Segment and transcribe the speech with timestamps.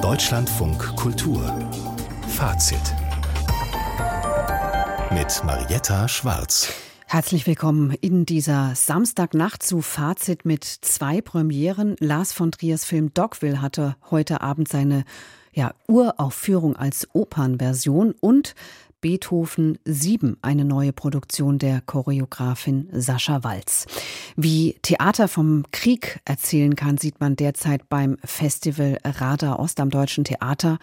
[0.00, 1.42] Deutschlandfunk Kultur
[2.28, 2.78] Fazit
[5.10, 6.72] mit Marietta Schwarz.
[7.06, 11.96] Herzlich willkommen in dieser Samstagnacht zu Fazit mit zwei Premieren.
[11.98, 15.04] Lars von Triers Film Dogville hatte heute Abend seine
[15.52, 18.54] ja, Uraufführung als Opernversion und
[19.00, 23.86] Beethoven 7, eine neue Produktion der Choreografin Sascha Walz.
[24.36, 30.24] Wie Theater vom Krieg erzählen kann, sieht man derzeit beim Festival Radar Ost am Deutschen
[30.24, 30.78] Theater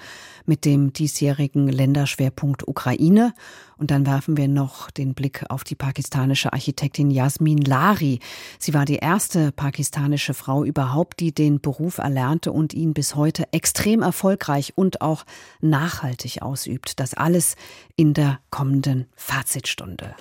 [0.45, 3.33] mit dem diesjährigen Länderschwerpunkt Ukraine.
[3.83, 8.21] Und dann werfen wir noch den Blick auf die pakistanische Architektin Yasmin Lari.
[8.57, 13.51] Sie war die erste pakistanische Frau überhaupt, die den Beruf erlernte und ihn bis heute
[13.51, 15.25] extrem erfolgreich und auch
[15.59, 17.01] nachhaltig ausübt.
[17.01, 17.57] Das alles
[17.97, 20.15] in der kommenden Fazitstunde.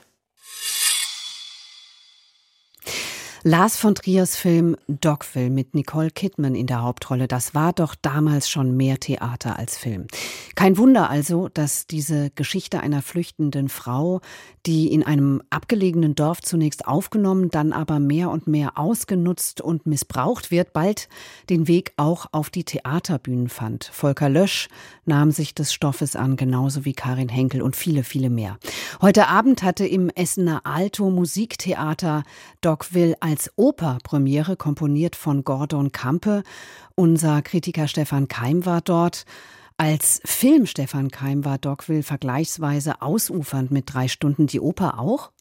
[3.45, 8.49] Lars von Triers Film Dogville mit Nicole Kidman in der Hauptrolle, das war doch damals
[8.49, 10.07] schon mehr Theater als Film.
[10.55, 14.21] Kein Wunder also, dass diese Geschichte einer flüchtenden Frau,
[14.65, 20.53] die in einem abgelegenen Dorf zunächst aufgenommen, dann aber mehr und mehr ausgenutzt und missbraucht
[20.53, 21.09] wird, bald
[21.51, 23.91] den Weg auch auf die Theaterbühnen fand.
[23.93, 24.69] Volker Lösch
[25.05, 28.59] nahm sich des Stoffes an, genauso wie Karin Henkel und viele, viele mehr.
[29.01, 32.23] Heute Abend hatte im Essener Alto Musiktheater
[32.61, 36.43] Dogville als Operpremiere komponiert von Gordon Kampe.
[36.97, 39.25] Unser Kritiker Stefan Keim war dort.
[39.79, 44.47] Als Film Stefan Keim war Dogville vergleichsweise ausufernd mit drei Stunden.
[44.49, 45.33] Die Oper auch?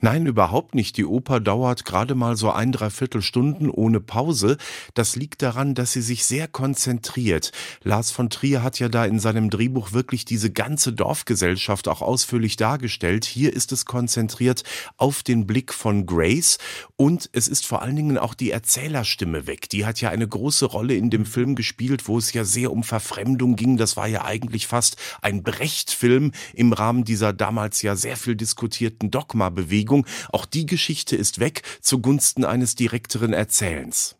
[0.00, 0.96] Nein, überhaupt nicht.
[0.96, 4.56] Die Oper dauert gerade mal so ein, dreiviertel Stunden ohne Pause.
[4.94, 7.52] Das liegt daran, dass sie sich sehr konzentriert.
[7.82, 12.56] Lars von Trier hat ja da in seinem Drehbuch wirklich diese ganze Dorfgesellschaft auch ausführlich
[12.56, 13.24] dargestellt.
[13.24, 14.64] Hier ist es konzentriert
[14.96, 16.58] auf den Blick von Grace
[16.96, 19.68] und es ist vor allen Dingen auch die Erzählerstimme weg.
[19.68, 22.82] Die hat ja eine große Rolle in dem Film gespielt, wo es ja sehr um
[22.82, 23.76] Verfremdung ging.
[23.76, 29.10] Das war ja eigentlich fast ein Brecht-Film im Rahmen dieser damals ja sehr viel diskutierten
[29.10, 30.06] Dogma Bewegung.
[30.30, 34.16] Auch die Geschichte ist weg zugunsten eines direkteren Erzählens.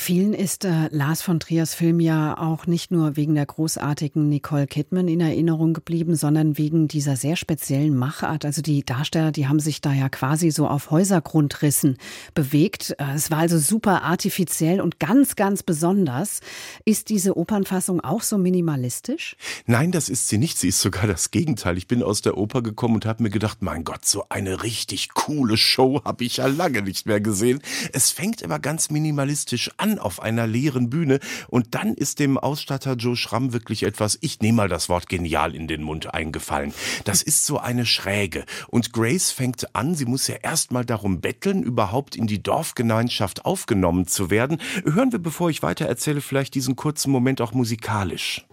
[0.00, 4.68] Vielen ist äh, Lars von Triers Film ja auch nicht nur wegen der großartigen Nicole
[4.68, 8.44] Kidman in Erinnerung geblieben, sondern wegen dieser sehr speziellen Machart.
[8.44, 11.98] Also die Darsteller, die haben sich da ja quasi so auf Häusergrundrissen
[12.32, 12.94] bewegt.
[12.98, 16.40] Äh, es war also super artifiziell und ganz, ganz besonders.
[16.84, 19.36] Ist diese Opernfassung auch so minimalistisch?
[19.66, 20.58] Nein, das ist sie nicht.
[20.58, 21.76] Sie ist sogar das Gegenteil.
[21.76, 25.12] Ich bin aus der Oper gekommen und habe mir gedacht, mein Gott, so eine richtig
[25.14, 27.60] coole Show habe ich ja lange nicht mehr gesehen.
[27.92, 31.18] Es fängt immer ganz minimalistisch an an auf einer leeren Bühne
[31.48, 35.54] und dann ist dem Ausstatter Joe Schramm wirklich etwas, ich nehme mal das Wort genial
[35.54, 36.74] in den Mund eingefallen.
[37.04, 41.62] Das ist so eine Schräge und Grace fängt an, sie muss ja erstmal darum betteln,
[41.62, 44.60] überhaupt in die Dorfgemeinschaft aufgenommen zu werden.
[44.84, 48.44] Hören wir, bevor ich weiter erzähle, vielleicht diesen kurzen Moment auch musikalisch.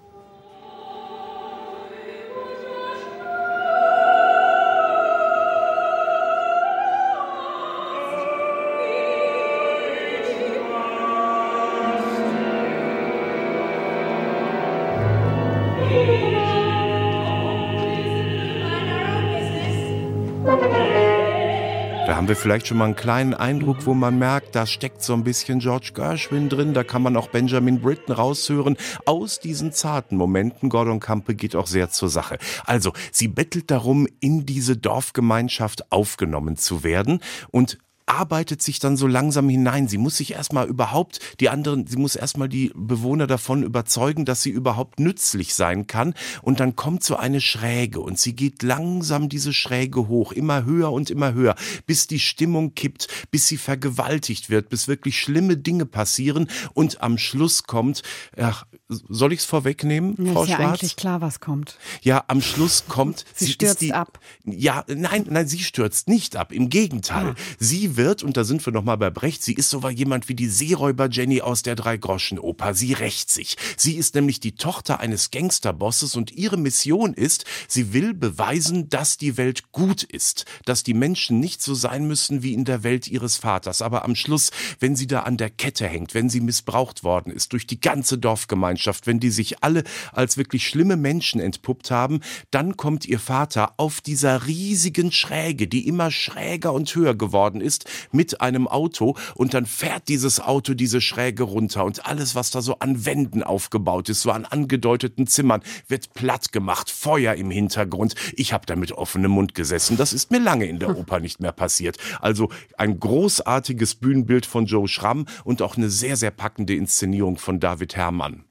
[22.36, 25.60] Wir vielleicht schon mal einen kleinen Eindruck, wo man merkt, da steckt so ein bisschen
[25.60, 28.76] George Gershwin drin, da kann man auch Benjamin Britten raushören.
[29.06, 32.38] Aus diesen zarten Momenten, Gordon Campe geht auch sehr zur Sache.
[32.66, 39.08] Also, sie bettelt darum, in diese Dorfgemeinschaft aufgenommen zu werden und arbeitet sich dann so
[39.08, 39.88] langsam hinein.
[39.88, 44.44] Sie muss sich erstmal überhaupt die anderen, sie muss erstmal die Bewohner davon überzeugen, dass
[44.44, 46.14] sie überhaupt nützlich sein kann.
[46.42, 50.92] Und dann kommt so eine Schräge und sie geht langsam diese Schräge hoch, immer höher
[50.92, 51.56] und immer höher,
[51.86, 57.18] bis die Stimmung kippt, bis sie vergewaltigt wird, bis wirklich schlimme Dinge passieren und am
[57.18, 58.04] Schluss kommt,
[58.38, 60.60] ach, soll ich es vorwegnehmen, ja, Frau ist Schwarz?
[60.60, 61.80] ja eigentlich klar, was kommt.
[62.04, 64.20] Ja, am Schluss kommt, sie, sie stürzt die, ab.
[64.44, 66.52] Ja, nein, nein, sie stürzt nicht ab.
[66.52, 67.36] Im Gegenteil, ah.
[67.58, 70.48] sie wird, und da sind wir nochmal bei Brecht, sie ist so jemand wie die
[70.48, 72.76] Seeräuber Jenny aus der Dreigroschenoper.
[72.76, 73.58] Sie rächt sich.
[73.76, 79.18] Sie ist nämlich die Tochter eines Gangsterbosses und ihre Mission ist, sie will beweisen, dass
[79.18, 83.08] die Welt gut ist, dass die Menschen nicht so sein müssen wie in der Welt
[83.08, 83.82] ihres Vaters.
[83.82, 87.54] Aber am Schluss, wenn sie da an der Kette hängt, wenn sie missbraucht worden ist
[87.54, 92.20] durch die ganze Dorfgemeinschaft, Totengemeinschaft, wenn die sich alle als wirklich schlimme Menschen entpuppt haben,
[92.52, 97.86] dann kommt ihr Vater auf dieser riesigen Schräge, die immer schräger und höher geworden ist,
[98.12, 102.62] mit einem Auto und dann fährt dieses Auto diese Schräge runter und alles, was da
[102.62, 108.16] so an Wänden aufgebaut ist, so an angedeuteten Zimmern, wird platt gemacht, Feuer im Hintergrund.
[108.36, 109.98] Ich habe da mit offenem Mund gesessen.
[109.98, 111.98] Das ist mir lange in der Oper nicht mehr passiert.
[112.22, 117.60] Also ein großartiges Bühnenbild von Joe Schramm und auch eine sehr, sehr packende Inszenierung von
[117.60, 118.45] David Herrmann.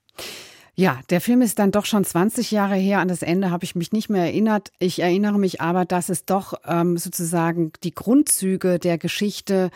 [0.77, 2.99] Ja, der Film ist dann doch schon 20 Jahre her.
[2.99, 4.73] An das Ende habe ich mich nicht mehr erinnert.
[4.81, 9.71] Ich erinnere mich aber, dass es doch ähm, sozusagen die Grundzüge der Geschichte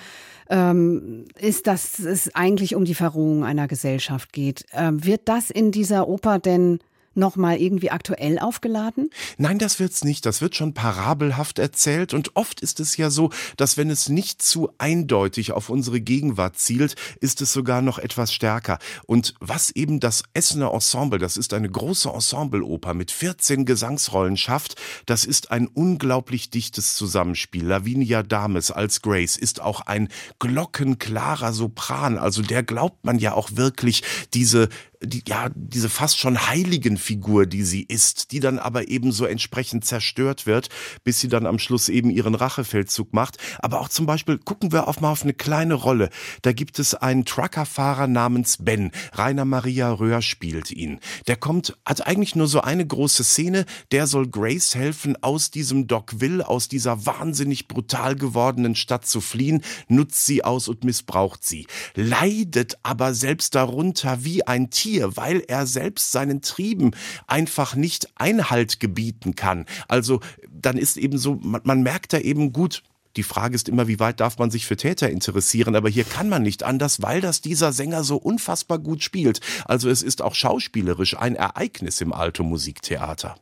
[0.51, 4.67] ähm, ist, dass es eigentlich um die Verrohung einer Gesellschaft geht.
[4.73, 6.81] Ähm, wird das in dieser Oper denn
[7.19, 9.11] nochmal irgendwie aktuell aufgeladen?
[9.37, 10.25] Nein, das wird's nicht.
[10.25, 12.15] Das wird schon parabelhaft erzählt.
[12.15, 16.59] Und oft ist es ja so, dass wenn es nicht zu eindeutig auf unsere Gegenwart
[16.59, 18.79] zielt, ist es sogar noch etwas stärker.
[19.07, 24.77] Und was eben das Essener Ensemble, das ist eine große Ensembleoper mit 14 Gesangsrollen schafft,
[25.07, 27.67] das ist ein unglaublich dichtes Zusammenspiel.
[27.67, 32.19] Lavinia Dames als Grace ist auch ein glockenklarer Sopran.
[32.19, 34.03] Also der glaubt man ja auch wirklich
[34.35, 34.69] diese
[35.01, 39.27] die, ja, diese fast schon heiligen Figur, die sie ist, die dann aber eben so
[39.27, 40.69] entsprechend zerstört wird,
[41.05, 43.39] bis sie dann am Schluss eben ihren Rachefeldzug macht.
[43.61, 46.11] Aber auch zum Beispiel gucken wir auch mal auf eine kleine Rolle.
[46.43, 48.91] Da gibt es einen Truckerfahrer namens Ben.
[49.13, 50.99] Rainer Maria Röhr spielt ihn.
[51.29, 53.67] Der kommt, hat eigentlich nur so eine große Szene.
[53.93, 59.63] Der soll Grace helfen, aus diesem Dockville, aus dieser wahnsinnig brutal gewordenen Stadt zu fliehen,
[59.87, 61.67] nutzt sie aus und missbraucht sie.
[61.95, 66.93] Leidet aber selbst darunter wie ein Tier Tier, weil er selbst seinen Trieben
[67.27, 69.67] einfach nicht Einhalt gebieten kann.
[69.87, 70.21] Also
[70.51, 72.83] dann ist eben so, man, man merkt da eben gut,
[73.17, 76.31] die Frage ist immer, wie weit darf man sich für Täter interessieren, aber hier kann
[76.31, 79.41] man nicht anders, weil das dieser Sänger so unfassbar gut spielt.
[79.67, 83.37] Also es ist auch schauspielerisch ein Ereignis im Alto Musiktheater.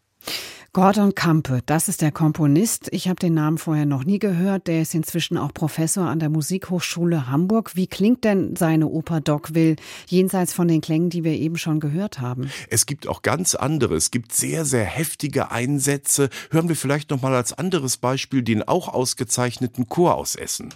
[0.76, 2.88] Gordon Kampe, das ist der Komponist.
[2.90, 4.66] Ich habe den Namen vorher noch nie gehört.
[4.66, 7.76] Der ist inzwischen auch Professor an der Musikhochschule Hamburg.
[7.76, 9.76] Wie klingt denn seine Oper Dogville
[10.06, 12.50] jenseits von den Klängen, die wir eben schon gehört haben?
[12.68, 13.94] Es gibt auch ganz andere.
[13.94, 16.28] Es gibt sehr, sehr heftige Einsätze.
[16.50, 20.74] Hören wir vielleicht noch mal als anderes Beispiel den auch ausgezeichneten Chor aus Essen.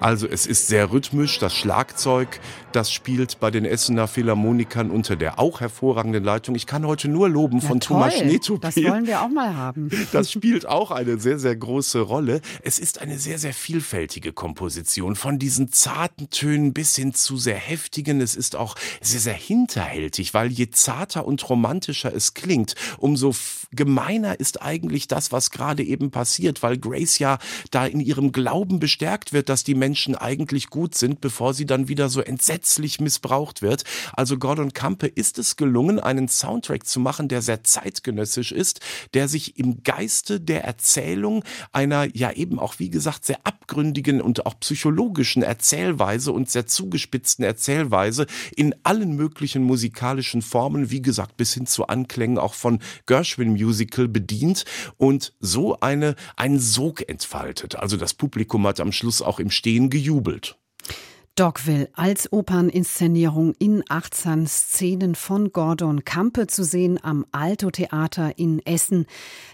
[0.00, 1.38] Also es ist sehr rhythmisch.
[1.38, 2.40] Das Schlagzeug,
[2.72, 6.54] das spielt bei den Essener Philharmonikern unter der auch hervorragenden Leitung.
[6.54, 7.98] Ich kann heute nur loben von toll.
[7.98, 8.60] Thomas Schnetopil.
[8.60, 9.90] Das wollen wir auch mal haben.
[10.12, 12.40] Das spielt auch eine sehr, sehr große Rolle.
[12.62, 15.14] Es ist eine sehr, sehr vielfältige Komposition.
[15.14, 18.20] Von diesen zarten Tönen bis hin zu sehr heftigen.
[18.20, 23.34] Es ist auch sehr, sehr hinterhältig, weil je zarter und romantischer es klingt, umso
[23.72, 27.38] gemeiner ist eigentlich das, was gerade eben passiert, weil Grace ja
[27.70, 31.88] da in ihrem Glauben bestärkt wird, dass die Menschen eigentlich gut sind, bevor sie dann
[31.88, 33.84] wieder so entsetzlich missbraucht wird.
[34.12, 38.80] Also Gordon Campe ist es gelungen, einen Soundtrack zu machen, der sehr zeitgenössisch ist,
[39.14, 44.46] der sich im Geiste der Erzählung einer ja eben auch wie gesagt sehr abgründigen und
[44.46, 48.26] auch psychologischen Erzählweise und sehr zugespitzten Erzählweise
[48.56, 54.08] in allen möglichen musikalischen Formen, wie gesagt bis hin zu Anklängen auch von Gershwin Musical
[54.08, 54.64] bedient
[54.96, 57.76] und so eine einen Sog entfaltet.
[57.76, 60.56] Also das Publikum hat am Schluss auch im Stehen gejubelt.
[61.36, 68.60] Dogville als Operninszenierung in 18 Szenen von Gordon Kampe zu sehen am Alto Theater in
[68.66, 69.06] Essen.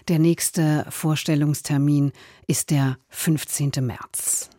[0.07, 2.11] Der nächste Vorstellungstermin
[2.47, 3.71] ist der 15.
[3.81, 4.49] März.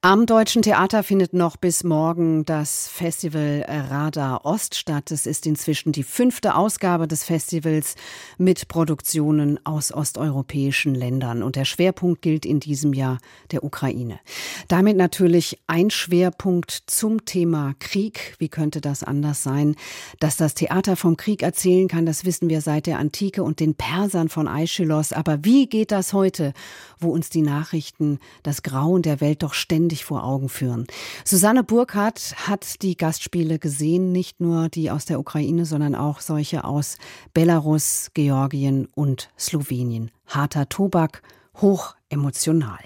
[0.00, 5.10] Am Deutschen Theater findet noch bis morgen das Festival Radar Ost statt.
[5.10, 7.96] Es ist inzwischen die fünfte Ausgabe des Festivals
[8.36, 11.42] mit Produktionen aus osteuropäischen Ländern.
[11.42, 13.18] Und der Schwerpunkt gilt in diesem Jahr
[13.50, 14.20] der Ukraine.
[14.68, 18.36] Damit natürlich ein Schwerpunkt zum Thema Krieg.
[18.38, 19.74] Wie könnte das anders sein?
[20.20, 23.74] Dass das Theater vom Krieg erzählen kann, das wissen wir seit der Antike und den
[23.74, 25.12] Persern von Aeschylos.
[25.12, 26.52] Aber wie geht das heute,
[27.00, 30.86] wo uns die Nachrichten das Grauen der Welt doch ständig ständig vor Augen führen.
[31.24, 36.64] Susanne Burkhardt hat die Gastspiele gesehen, nicht nur die aus der Ukraine, sondern auch solche
[36.64, 36.98] aus
[37.32, 40.10] Belarus, Georgien und Slowenien.
[40.26, 41.22] Harter Tobak,
[41.56, 42.78] hoch emotional.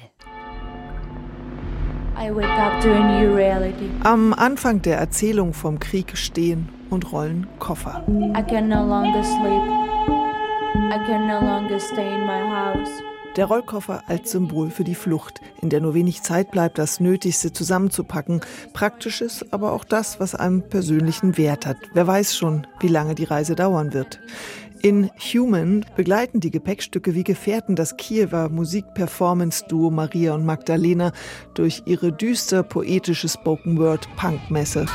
[4.05, 8.05] Am Anfang der Erzählung vom Krieg stehen und rollen Koffer.
[8.07, 9.65] I can no longer sleep.
[10.93, 13.12] I can no longer stay in my house.
[13.37, 17.51] Der Rollkoffer als Symbol für die Flucht, in der nur wenig Zeit bleibt, das Nötigste
[17.51, 18.43] zusammenzupacken.
[18.75, 21.79] Praktisches, aber auch das, was einem persönlichen Wert hat.
[21.95, 24.21] Wer weiß schon, wie lange die Reise dauern wird.
[24.83, 31.13] In Human begleiten die Gepäckstücke wie Gefährten das Kiewer Musikperformance-Duo Maria und Magdalena
[31.55, 34.87] durch ihre düster poetische Spoken-Word-Punk-Messe.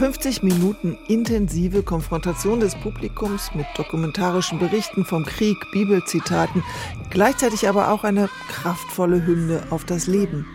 [0.00, 6.62] 50 Minuten intensive Konfrontation des Publikums mit dokumentarischen Berichten vom Krieg, Bibelzitaten,
[7.10, 10.46] gleichzeitig aber auch eine kraftvolle Hymne auf das Leben.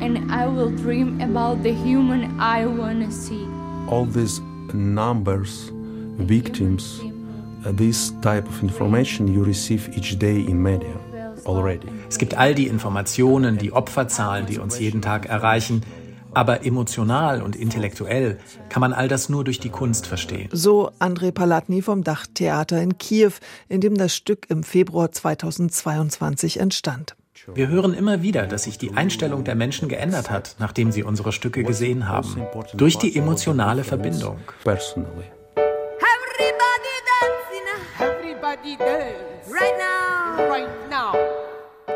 [0.00, 3.48] And I will dream about the human I wanna see.
[3.90, 4.40] All these
[4.72, 5.72] numbers,
[6.18, 7.00] victims,
[7.66, 10.94] uh, this type of information you receive each day in media
[11.46, 11.88] already.
[12.08, 15.82] Es gibt all die Informationen, die Opferzahlen, die uns jeden Tag erreichen.
[16.34, 18.38] Aber emotional und intellektuell
[18.68, 20.48] kann man all das nur durch die Kunst verstehen.
[20.52, 23.32] So Andrei Palatny vom Dachtheater in Kiew,
[23.68, 27.16] in dem das Stück im Februar 2022 entstand.
[27.52, 31.30] Wir hören immer wieder, dass sich die Einstellung der Menschen geändert hat, nachdem sie unsere
[31.30, 32.46] Stücke gesehen haben.
[32.74, 34.38] Durch die emotionale Verbindung.
[34.64, 34.96] Everybody
[37.20, 37.66] dancing.
[38.00, 39.50] Everybody dance.
[39.50, 40.48] Right now.
[40.50, 41.43] Right now.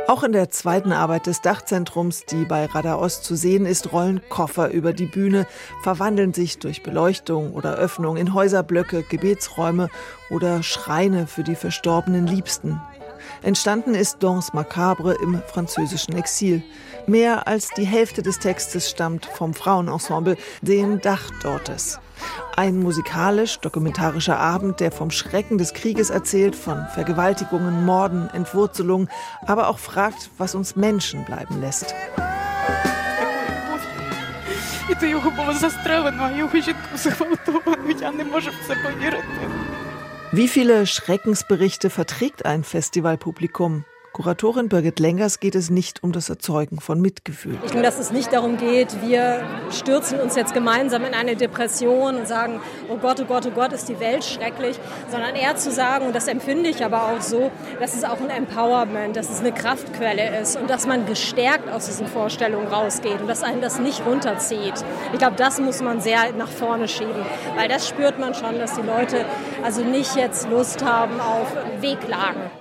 [0.09, 4.23] Auch in der zweiten Arbeit des Dachzentrums, die bei Radar Ost zu sehen ist, rollen
[4.31, 5.47] Koffer über die Bühne,
[5.83, 9.91] verwandeln sich durch Beleuchtung oder Öffnung in Häuserblöcke, Gebetsräume
[10.31, 12.81] oder Schreine für die verstorbenen Liebsten.
[13.43, 16.63] Entstanden ist Danse Macabre im französischen Exil.
[17.07, 22.01] Mehr als die Hälfte des Textes stammt vom Frauenensemble, den Dachdortes.
[22.57, 29.09] Ein musikalisch-dokumentarischer Abend, der vom Schrecken des Krieges erzählt, von Vergewaltigungen, Morden, Entwurzelungen,
[29.47, 31.95] aber auch fragt, was uns Menschen bleiben lässt.
[40.33, 43.85] Wie viele Schreckensberichte verträgt ein Festivalpublikum?
[44.19, 47.57] Kuratorin Birgit Lengers geht es nicht um das Erzeugen von Mitgefühl.
[47.65, 52.17] Ich denke, dass es nicht darum geht, wir stürzen uns jetzt gemeinsam in eine Depression
[52.17, 54.77] und sagen, oh Gott, oh Gott, oh Gott, ist die Welt schrecklich,
[55.09, 58.29] sondern eher zu sagen, und das empfinde ich aber auch so, dass es auch ein
[58.29, 63.29] Empowerment, dass es eine Kraftquelle ist und dass man gestärkt aus diesen Vorstellungen rausgeht und
[63.29, 64.85] dass einen das nicht runterzieht.
[65.13, 67.25] Ich glaube, das muss man sehr nach vorne schieben,
[67.57, 69.25] weil das spürt man schon, dass die Leute
[69.63, 72.58] also nicht jetzt Lust haben auf Weglagen.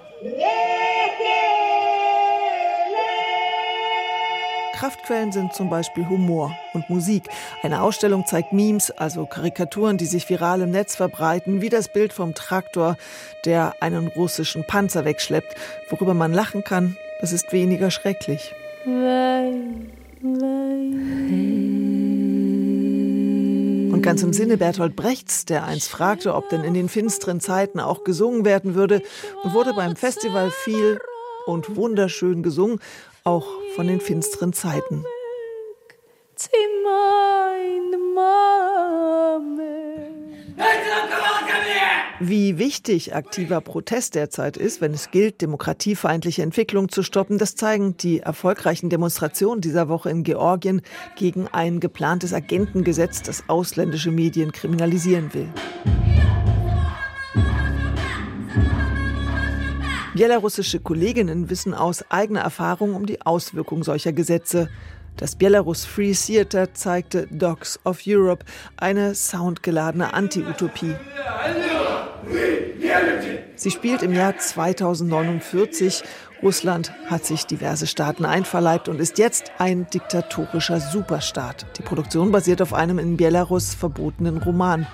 [4.77, 7.23] Kraftquellen sind zum Beispiel Humor und Musik.
[7.63, 12.13] Eine Ausstellung zeigt Memes, also Karikaturen, die sich viral im Netz verbreiten, wie das Bild
[12.13, 12.95] vom Traktor,
[13.43, 15.55] der einen russischen Panzer wegschleppt.
[15.89, 18.53] Worüber man lachen kann, das ist weniger schrecklich.
[18.85, 19.87] Und
[24.07, 28.05] ganz im Sinne Bertolt Brechts, der einst fragte, ob denn in den finsteren Zeiten auch
[28.05, 29.01] gesungen werden würde,
[29.43, 31.01] wurde beim Festival viel
[31.45, 32.79] und wunderschön gesungen,
[33.25, 35.03] auch von den finsteren Zeiten.
[42.19, 47.95] Wie wichtig aktiver Protest derzeit ist, wenn es gilt, demokratiefeindliche Entwicklung zu stoppen, das zeigen
[47.97, 50.81] die erfolgreichen Demonstrationen dieser Woche in Georgien
[51.15, 55.47] gegen ein geplantes Agentengesetz, das ausländische Medien kriminalisieren will.
[60.15, 64.69] Belarussische Kolleginnen wissen aus eigener Erfahrung um die Auswirkungen solcher Gesetze.
[65.17, 68.43] Das Belarus Free Theater zeigte Dogs of Europe,
[68.75, 70.95] eine soundgeladene Anti-Utopie.
[73.55, 76.03] Sie spielt im Jahr 2049.
[76.43, 81.65] Russland hat sich diverse Staaten einverleibt und ist jetzt ein diktatorischer Superstaat.
[81.77, 84.85] Die Produktion basiert auf einem in Belarus verbotenen Roman.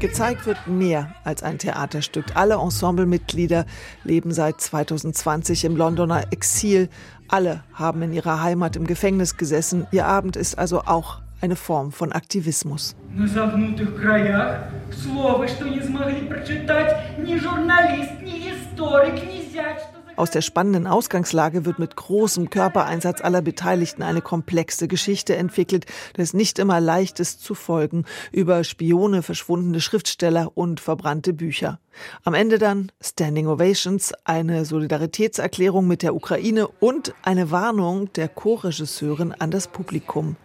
[0.00, 2.26] Gezeigt wird mehr als ein Theaterstück.
[2.34, 3.64] Alle Ensemblemitglieder
[4.04, 6.90] leben seit 2020 im Londoner Exil.
[7.28, 9.86] Alle haben in ihrer Heimat im Gefängnis gesessen.
[9.92, 12.95] Ihr Abend ist also auch eine Form von Aktivismus.
[13.13, 19.85] На загнутых краях слово, что не смогли прочитать ни журналист, ни историк, ни зять,
[20.16, 26.34] aus der spannenden Ausgangslage wird mit großem Körpereinsatz aller Beteiligten eine komplexe Geschichte entwickelt, das
[26.34, 31.78] nicht immer leicht ist zu folgen, über Spione, verschwundene Schriftsteller und verbrannte Bücher.
[32.24, 39.32] Am Ende dann Standing Ovations, eine Solidaritätserklärung mit der Ukraine und eine Warnung der Co-Regisseurin
[39.32, 40.36] an das Publikum.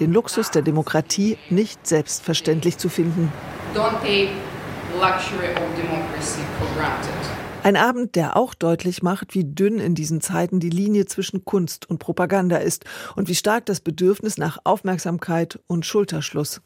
[0.00, 3.32] Den Luxus der Demokratie nicht selbstverständlich zu finden.
[3.74, 4.30] Don't take
[5.00, 7.47] luxury of democracy for granted.
[7.68, 11.84] Ein Abend, der auch deutlich macht, wie dünn in diesen Zeiten die Linie zwischen Kunst
[11.90, 16.62] und Propaganda ist und wie stark das Bedürfnis nach Aufmerksamkeit und Schulterschluss.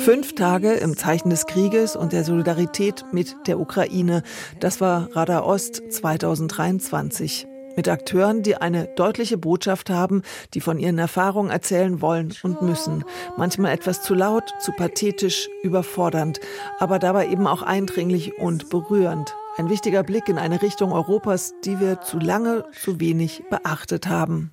[0.00, 4.22] Fünf Tage im Zeichen des Krieges und der Solidarität mit der Ukraine.
[4.60, 7.46] Das war Radar Ost 2023
[7.78, 13.04] mit Akteuren, die eine deutliche Botschaft haben, die von ihren Erfahrungen erzählen wollen und müssen.
[13.36, 16.40] Manchmal etwas zu laut, zu pathetisch, überfordernd,
[16.80, 19.32] aber dabei eben auch eindringlich und berührend.
[19.56, 24.52] Ein wichtiger Blick in eine Richtung Europas, die wir zu lange zu wenig beachtet haben.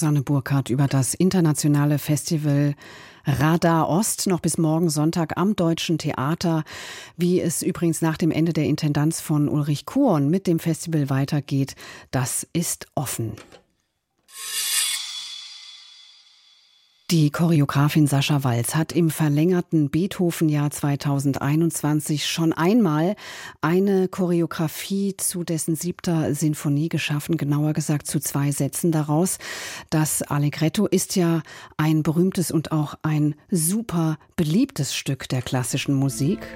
[0.00, 2.74] Susanne Burkhardt über das internationale Festival
[3.26, 6.64] Radar Ost noch bis morgen Sonntag am Deutschen Theater.
[7.18, 11.74] Wie es übrigens nach dem Ende der Intendanz von Ulrich Kuhn mit dem Festival weitergeht,
[12.12, 13.32] das ist offen.
[17.10, 23.16] Die Choreografin Sascha Walz hat im verlängerten Beethoven-Jahr 2021 schon einmal
[23.60, 29.38] eine Choreografie zu dessen siebter Sinfonie geschaffen, genauer gesagt zu zwei Sätzen daraus.
[29.90, 31.42] Das Allegretto ist ja
[31.76, 36.46] ein berühmtes und auch ein super beliebtes Stück der klassischen Musik.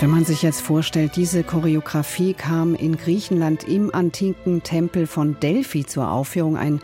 [0.00, 5.84] Wenn man sich jetzt vorstellt, diese Choreografie kam in Griechenland im antiken Tempel von Delphi
[5.84, 6.80] zur Aufführung, ein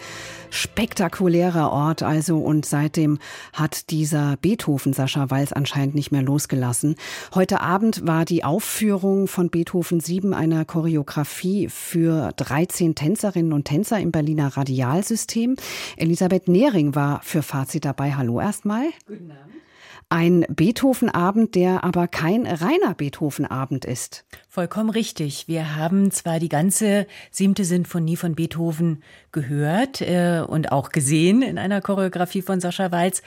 [0.51, 3.19] spektakulärer Ort also und seitdem
[3.55, 6.97] hat dieser Beethoven Sascha Walz anscheinend nicht mehr losgelassen.
[7.35, 13.99] Heute Abend war die Aufführung von Beethoven 7 einer Choreografie für 13 Tänzerinnen und Tänzer
[13.99, 15.57] im Berliner Radialsystem.
[15.97, 18.15] Elisabeth Nehring war für Fazit dabei.
[18.15, 18.91] Hallo erstmal.
[19.07, 19.66] Guten Abend.
[20.09, 24.25] Ein Beethoven-Abend, der aber kein reiner Beethoven-Abend ist.
[24.49, 25.49] Vollkommen richtig.
[25.49, 31.59] Wir haben zwar die ganze siebte Sinfonie von Beethoven gehört äh, und auch gesehen in
[31.59, 33.23] einer Choreografie von Sascha Walz,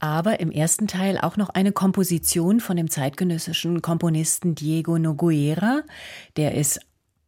[0.00, 5.82] aber im ersten Teil auch noch eine Komposition von dem zeitgenössischen Komponisten Diego Noguera.
[6.36, 6.80] Der ist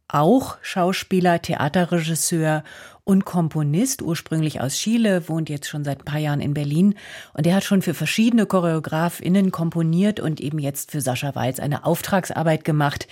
[0.09, 2.63] auch Schauspieler, Theaterregisseur
[3.03, 6.95] und Komponist, ursprünglich aus Chile, wohnt jetzt schon seit ein paar Jahren in Berlin.
[7.33, 11.85] Und er hat schon für verschiedene ChoreografInnen komponiert und eben jetzt für Sascha Walz eine
[11.85, 13.07] Auftragsarbeit gemacht,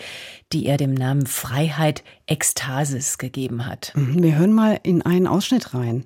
[0.54, 3.94] die er dem Namen Freiheit Ekstasis gegeben hat.
[3.96, 6.06] Mhm, wir hören mal in einen Ausschnitt rein.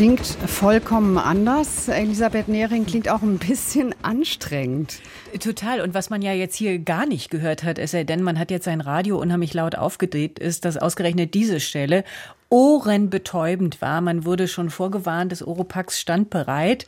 [0.00, 1.88] Klingt vollkommen anders.
[1.88, 4.98] Elisabeth Nehring klingt auch ein bisschen anstrengend.
[5.40, 5.82] Total.
[5.82, 8.50] Und was man ja jetzt hier gar nicht gehört hat, ist ja, denn man hat
[8.50, 12.04] jetzt sein Radio unheimlich laut aufgedreht, ist, dass ausgerechnet diese Stelle
[12.48, 14.00] ohrenbetäubend war.
[14.00, 16.86] Man wurde schon vorgewarnt, das Oropax stand bereit.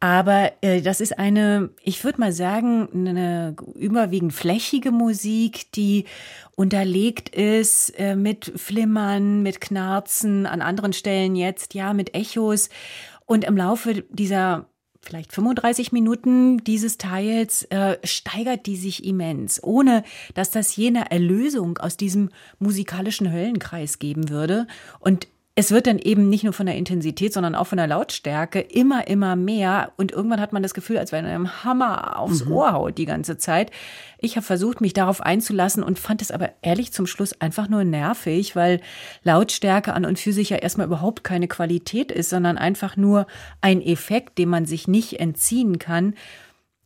[0.00, 6.04] Aber äh, das ist eine, ich würde mal sagen, eine überwiegend flächige Musik, die
[6.54, 12.68] unterlegt ist äh, mit Flimmern, mit Knarzen, an anderen Stellen jetzt ja mit Echos.
[13.26, 14.66] Und im Laufe dieser
[15.00, 21.78] vielleicht 35 Minuten dieses Teils äh, steigert die sich immens, ohne dass das jene Erlösung
[21.78, 24.66] aus diesem musikalischen Höllenkreis geben würde.
[25.00, 25.28] Und
[25.58, 29.08] es wird dann eben nicht nur von der Intensität, sondern auch von der Lautstärke immer,
[29.08, 29.90] immer mehr.
[29.96, 32.52] Und irgendwann hat man das Gefühl, als wenn einem Hammer aufs mhm.
[32.52, 33.72] Ohr haut die ganze Zeit.
[34.20, 37.82] Ich habe versucht, mich darauf einzulassen und fand es aber ehrlich zum Schluss einfach nur
[37.82, 38.80] nervig, weil
[39.24, 43.26] Lautstärke an und für sich ja erstmal überhaupt keine Qualität ist, sondern einfach nur
[43.60, 46.14] ein Effekt, dem man sich nicht entziehen kann.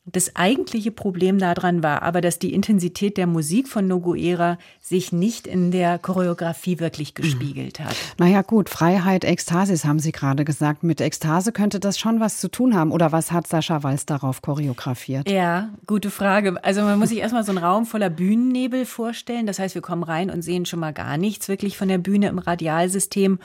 [0.05, 5.47] Das eigentliche Problem daran war aber, dass die Intensität der Musik von Noguera sich nicht
[5.47, 7.23] in der Choreografie wirklich mhm.
[7.23, 7.95] gespiegelt hat.
[8.19, 10.83] Naja gut, Freiheit, Ekstasis haben Sie gerade gesagt.
[10.83, 12.91] Mit Ekstase könnte das schon was zu tun haben.
[12.91, 15.31] Oder was hat Sascha Walz darauf choreografiert?
[15.31, 16.57] Ja, gute Frage.
[16.65, 19.47] Also man muss sich erstmal so einen Raum voller Bühnennebel vorstellen.
[19.47, 22.27] Das heißt, wir kommen rein und sehen schon mal gar nichts wirklich von der Bühne
[22.27, 23.39] im Radialsystem.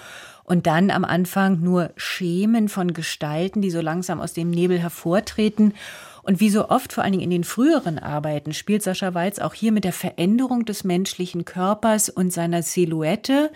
[0.44, 5.74] Und dann am Anfang nur Schemen von Gestalten, die so langsam aus dem Nebel hervortreten.
[6.28, 9.54] Und wie so oft, vor allen Dingen in den früheren Arbeiten, spielt Sascha Walz auch
[9.54, 13.50] hier mit der Veränderung des menschlichen Körpers und seiner Silhouette.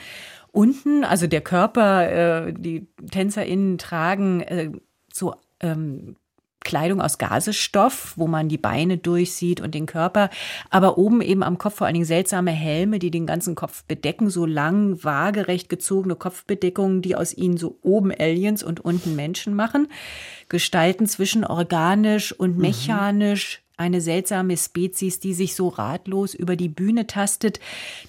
[0.54, 4.72] Unten, also der Körper, äh, die TänzerInnen tragen äh,
[5.12, 6.16] so ähm,
[6.64, 10.30] Kleidung aus Gasestoff, wo man die Beine durchsieht und den Körper,
[10.70, 14.30] aber oben eben am Kopf vor allen Dingen seltsame Helme, die den ganzen Kopf bedecken,
[14.30, 19.88] so lang, waagerecht gezogene Kopfbedeckungen, die aus ihnen so oben Aliens und unten Menschen machen.
[20.50, 22.62] Gestalten zwischen organisch und mhm.
[22.62, 27.60] mechanisch, eine seltsame Spezies, die sich so ratlos über die Bühne tastet.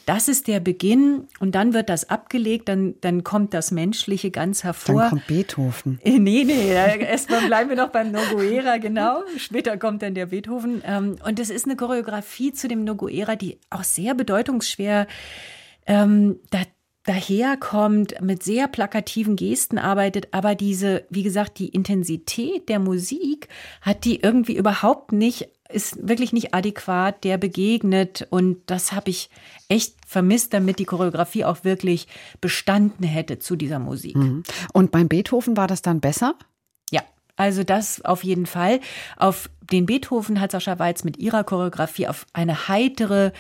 [0.07, 4.65] Das ist der Beginn und dann wird das abgelegt, dann, dann kommt das Menschliche ganz
[4.65, 5.01] hervor.
[5.01, 5.99] Dann kommt Beethoven.
[6.05, 9.23] Äh, nee, nee, erstmal bleiben wir noch beim Noguera, genau.
[9.37, 10.83] Später kommt dann der Beethoven.
[10.87, 15.07] Ähm, und es ist eine Choreografie zu dem Noguera, die auch sehr bedeutungsschwer
[15.87, 16.61] ähm, da,
[17.05, 23.49] daherkommt, mit sehr plakativen Gesten arbeitet, aber diese, wie gesagt, die Intensität der Musik
[23.81, 29.31] hat die irgendwie überhaupt nicht ist wirklich nicht adäquat der begegnet und das habe ich
[29.69, 32.07] echt vermisst, damit die Choreografie auch wirklich
[32.41, 34.17] bestanden hätte zu dieser Musik.
[34.17, 34.43] Mhm.
[34.73, 36.35] Und beim Beethoven war das dann besser?
[37.37, 38.81] Also das auf jeden Fall.
[39.17, 43.33] Auf den Beethoven hat Sascha Walz mit ihrer Choreografie auf eine heitere,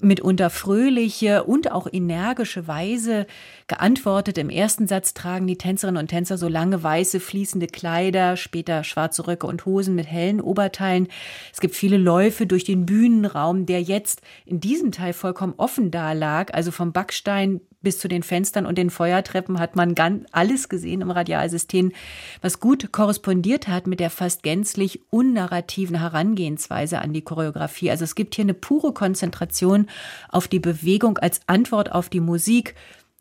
[0.00, 3.26] mitunter fröhliche und auch energische Weise
[3.68, 4.36] geantwortet.
[4.38, 9.28] Im ersten Satz tragen die Tänzerinnen und Tänzer so lange weiße fließende Kleider, später schwarze
[9.28, 11.06] Röcke und Hosen mit hellen Oberteilen.
[11.52, 16.12] Es gibt viele Läufe durch den Bühnenraum, der jetzt in diesem Teil vollkommen offen da
[16.12, 20.68] lag, also vom Backstein bis zu den Fenstern und den Feuertreppen hat man ganz alles
[20.68, 21.92] gesehen im Radialsystem,
[22.42, 27.92] was gut korrespondiert hat mit der fast gänzlich unnarrativen Herangehensweise an die Choreografie.
[27.92, 29.86] Also es gibt hier eine pure Konzentration
[30.28, 32.74] auf die Bewegung als Antwort auf die Musik.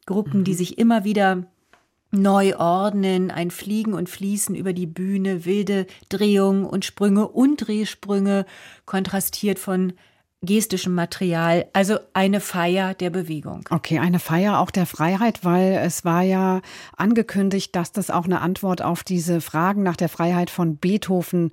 [0.07, 0.57] Gruppen, die mhm.
[0.57, 1.43] sich immer wieder
[2.09, 8.47] neu ordnen, ein Fliegen und Fließen über die Bühne, wilde Drehungen und Sprünge und Drehsprünge,
[8.87, 9.93] kontrastiert von
[10.45, 13.67] gestischem Material, also eine Feier der Bewegung.
[13.69, 16.61] Okay, eine Feier auch der Freiheit, weil es war ja
[16.95, 21.51] angekündigt, dass das auch eine Antwort auf diese Fragen nach der Freiheit von Beethoven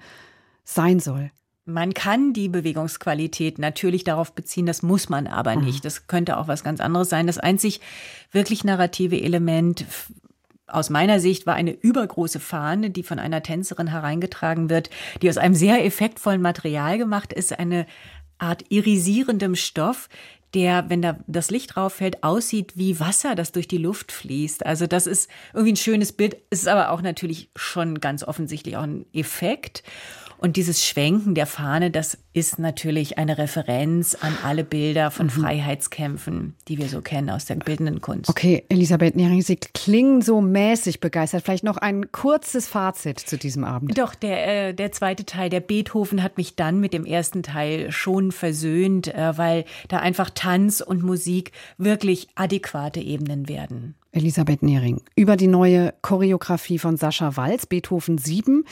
[0.64, 1.30] sein soll.
[1.64, 5.64] Man kann die Bewegungsqualität natürlich darauf beziehen, das muss man aber mhm.
[5.64, 5.84] nicht.
[5.84, 7.28] Das könnte auch was ganz anderes sein.
[7.28, 7.80] Das einzig
[8.32, 9.86] wirklich narrative Element
[10.66, 15.36] aus meiner Sicht war eine übergroße Fahne, die von einer Tänzerin hereingetragen wird, die aus
[15.36, 17.86] einem sehr effektvollen Material gemacht ist, eine
[18.42, 20.08] Art irisierendem Stoff,
[20.54, 24.66] der, wenn da das Licht drauf fällt, aussieht wie Wasser, das durch die Luft fließt.
[24.66, 28.82] Also das ist irgendwie ein schönes Bild, ist aber auch natürlich schon ganz offensichtlich auch
[28.82, 29.82] ein Effekt.
[30.42, 35.30] Und dieses Schwenken der Fahne, das ist natürlich eine Referenz an alle Bilder von mhm.
[35.30, 38.28] Freiheitskämpfen, die wir so kennen aus der bildenden Kunst.
[38.28, 41.44] Okay, Elisabeth Nering, Sie klingen so mäßig begeistert.
[41.44, 43.96] Vielleicht noch ein kurzes Fazit zu diesem Abend.
[43.96, 47.92] Doch, der, äh, der zweite Teil, der Beethoven, hat mich dann mit dem ersten Teil
[47.92, 53.94] schon versöhnt, äh, weil da einfach Tanz und Musik wirklich adäquate Ebenen werden.
[54.12, 58.64] Elisabeth Nehring über die neue Choreografie von Sascha Walz, Beethoven 7,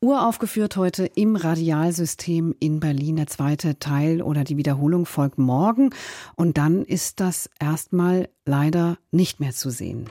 [0.00, 3.16] uraufgeführt heute im Radialsystem in Berlin.
[3.16, 5.90] Der zweite Teil oder die Wiederholung folgt morgen
[6.34, 10.10] und dann ist das erstmal leider nicht mehr zu sehen.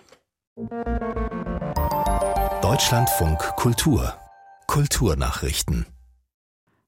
[2.62, 4.13] Deutschlandfunk Kultur
[4.67, 5.86] Kulturnachrichten.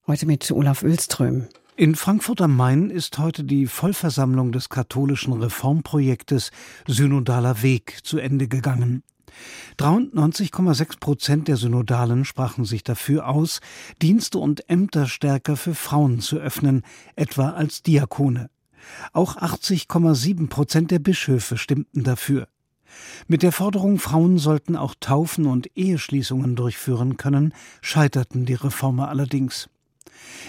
[0.06, 1.46] Heute mit Olaf Ölström.
[1.76, 6.50] In Frankfurt am Main ist heute die Vollversammlung des katholischen Reformprojektes
[6.86, 9.02] Synodaler Weg zu Ende gegangen.
[9.78, 13.60] 93,6 Prozent der Synodalen sprachen sich dafür aus,
[14.02, 16.82] Dienste und Ämter stärker für Frauen zu öffnen,
[17.16, 18.50] etwa als Diakone.
[19.12, 22.48] Auch 80,7 Prozent der Bischöfe stimmten dafür.
[23.28, 29.70] Mit der Forderung, Frauen sollten auch Taufen und Eheschließungen durchführen können, scheiterten die Reformer allerdings.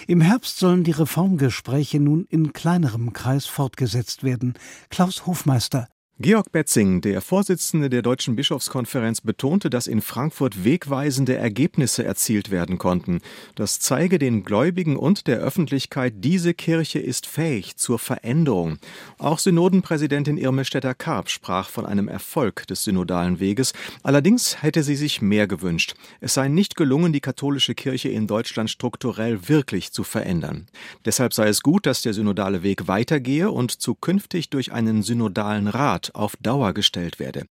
[0.06, 4.54] Im Herbst sollen die Reformgespräche nun in kleinerem Kreis fortgesetzt werden.
[4.90, 5.88] Klaus Hofmeister
[6.22, 12.78] Georg Betzing, der Vorsitzende der Deutschen Bischofskonferenz, betonte, dass in Frankfurt wegweisende Ergebnisse erzielt werden
[12.78, 13.18] konnten.
[13.56, 18.78] Das zeige den Gläubigen und der Öffentlichkeit, diese Kirche ist fähig zur Veränderung.
[19.18, 23.72] Auch Synodenpräsidentin Irme Stetter-Karp sprach von einem Erfolg des synodalen Weges.
[24.04, 25.96] Allerdings hätte sie sich mehr gewünscht.
[26.20, 30.68] Es sei nicht gelungen, die katholische Kirche in Deutschland strukturell wirklich zu verändern.
[31.04, 36.11] Deshalb sei es gut, dass der synodale Weg weitergehe und zukünftig durch einen synodalen Rat
[36.14, 37.46] auf Dauer gestellt werde.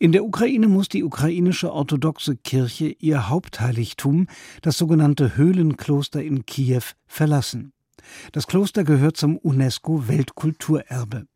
[0.00, 4.28] In der Ukraine muss die ukrainische orthodoxe Kirche ihr Hauptheiligtum,
[4.62, 7.72] das sogenannte Höhlenkloster in Kiew, verlassen.
[8.30, 11.26] Das Kloster gehört zum UNESCO Weltkulturerbe.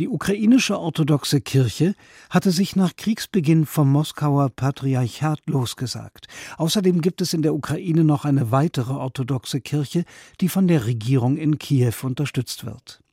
[0.00, 1.94] Die ukrainische orthodoxe Kirche
[2.28, 6.26] hatte sich nach Kriegsbeginn vom Moskauer Patriarchat losgesagt.
[6.56, 10.04] Außerdem gibt es in der Ukraine noch eine weitere orthodoxe Kirche,
[10.40, 13.03] die von der Regierung in Kiew unterstützt wird.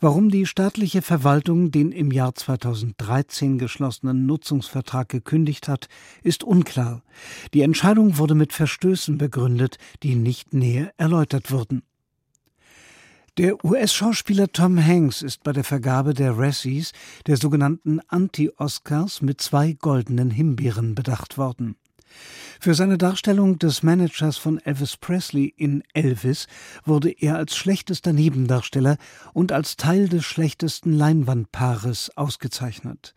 [0.00, 5.88] Warum die staatliche Verwaltung den im Jahr 2013 geschlossenen Nutzungsvertrag gekündigt hat,
[6.22, 7.02] ist unklar.
[7.54, 11.82] Die Entscheidung wurde mit Verstößen begründet, die nicht näher erläutert wurden.
[13.38, 16.92] Der US-Schauspieler Tom Hanks ist bei der Vergabe der Razzies,
[17.28, 21.76] der sogenannten Anti-Oscars, mit zwei goldenen Himbeeren bedacht worden.
[22.60, 26.46] Für seine Darstellung des Managers von Elvis Presley in Elvis
[26.84, 28.96] wurde er als schlechtester Nebendarsteller
[29.32, 33.14] und als Teil des schlechtesten Leinwandpaares ausgezeichnet.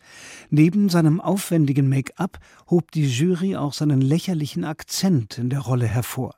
[0.50, 6.36] Neben seinem aufwendigen Make-up hob die Jury auch seinen lächerlichen Akzent in der Rolle hervor.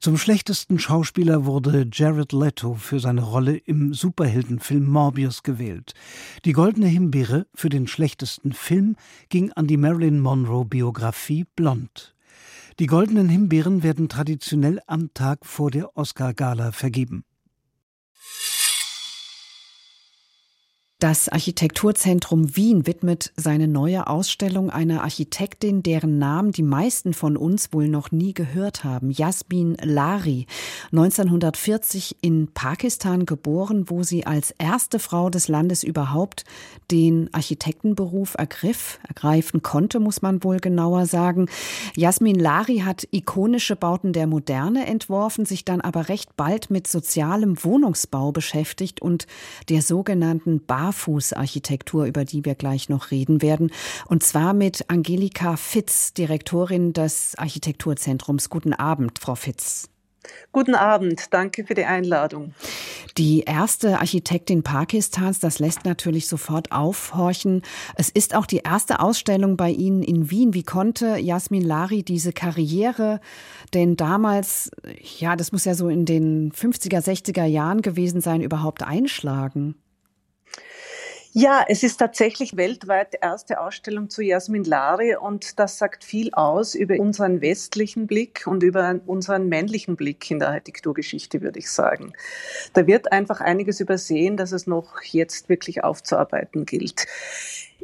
[0.00, 5.94] Zum schlechtesten Schauspieler wurde Jared Leto für seine Rolle im Superheldenfilm Morbius gewählt.
[6.44, 8.96] Die Goldene Himbeere für den schlechtesten Film
[9.28, 12.14] ging an die Marilyn Monroe Biografie Blond.
[12.78, 17.24] Die Goldenen Himbeeren werden traditionell am Tag vor der Oscar-Gala vergeben.
[21.02, 27.72] Das Architekturzentrum Wien widmet seine neue Ausstellung einer Architektin, deren Namen die meisten von uns
[27.72, 29.10] wohl noch nie gehört haben.
[29.10, 30.46] Jasmin Lari,
[30.92, 36.44] 1940 in Pakistan geboren, wo sie als erste Frau des Landes überhaupt
[36.92, 41.46] den Architektenberuf ergriff, ergreifen konnte, muss man wohl genauer sagen.
[41.96, 47.64] Jasmin Lari hat ikonische Bauten der Moderne entworfen, sich dann aber recht bald mit sozialem
[47.64, 49.26] Wohnungsbau beschäftigt und
[49.68, 53.72] der sogenannten Bar Barfußarchitektur, über die wir gleich noch reden werden.
[54.06, 58.50] Und zwar mit Angelika Fitz, Direktorin des Architekturzentrums.
[58.50, 59.88] Guten Abend, Frau Fitz.
[60.52, 62.54] Guten Abend, danke für die Einladung.
[63.16, 67.62] Die erste Architektin Pakistans, das lässt natürlich sofort aufhorchen.
[67.96, 70.54] Es ist auch die erste Ausstellung bei Ihnen in Wien.
[70.54, 73.20] Wie konnte Jasmin Lari diese Karriere
[73.74, 74.70] denn damals,
[75.18, 79.74] ja, das muss ja so in den 50er, 60er Jahren gewesen sein, überhaupt einschlagen?
[81.34, 86.74] Ja, es ist tatsächlich weltweit erste Ausstellung zu Jasmin Lari und das sagt viel aus
[86.74, 92.12] über unseren westlichen Blick und über unseren männlichen Blick in der Architekturgeschichte, würde ich sagen.
[92.74, 97.06] Da wird einfach einiges übersehen, dass es noch jetzt wirklich aufzuarbeiten gilt.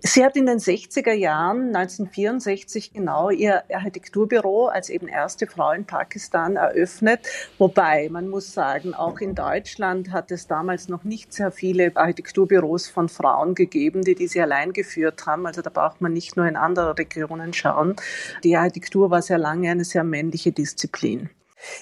[0.01, 5.87] Sie hat in den 60er Jahren, 1964 genau, ihr Architekturbüro als eben erste Frau in
[5.87, 7.27] Pakistan eröffnet.
[7.59, 12.87] Wobei, man muss sagen, auch in Deutschland hat es damals noch nicht sehr viele Architekturbüros
[12.87, 15.47] von Frauen gegeben, die diese allein geführt haben.
[15.47, 17.97] Also da braucht man nicht nur in andere Regionen schauen.
[18.45, 21.29] Die Architektur war sehr lange eine sehr männliche Disziplin.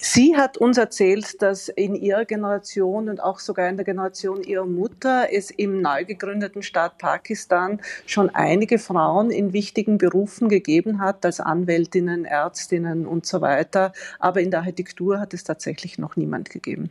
[0.01, 4.67] Sie hat uns erzählt, dass in ihrer Generation und auch sogar in der Generation ihrer
[4.67, 11.25] Mutter es im neu gegründeten Staat Pakistan schon einige Frauen in wichtigen Berufen gegeben hat,
[11.25, 13.93] als Anwältinnen, Ärztinnen und so weiter.
[14.19, 16.91] Aber in der Architektur hat es tatsächlich noch niemand gegeben.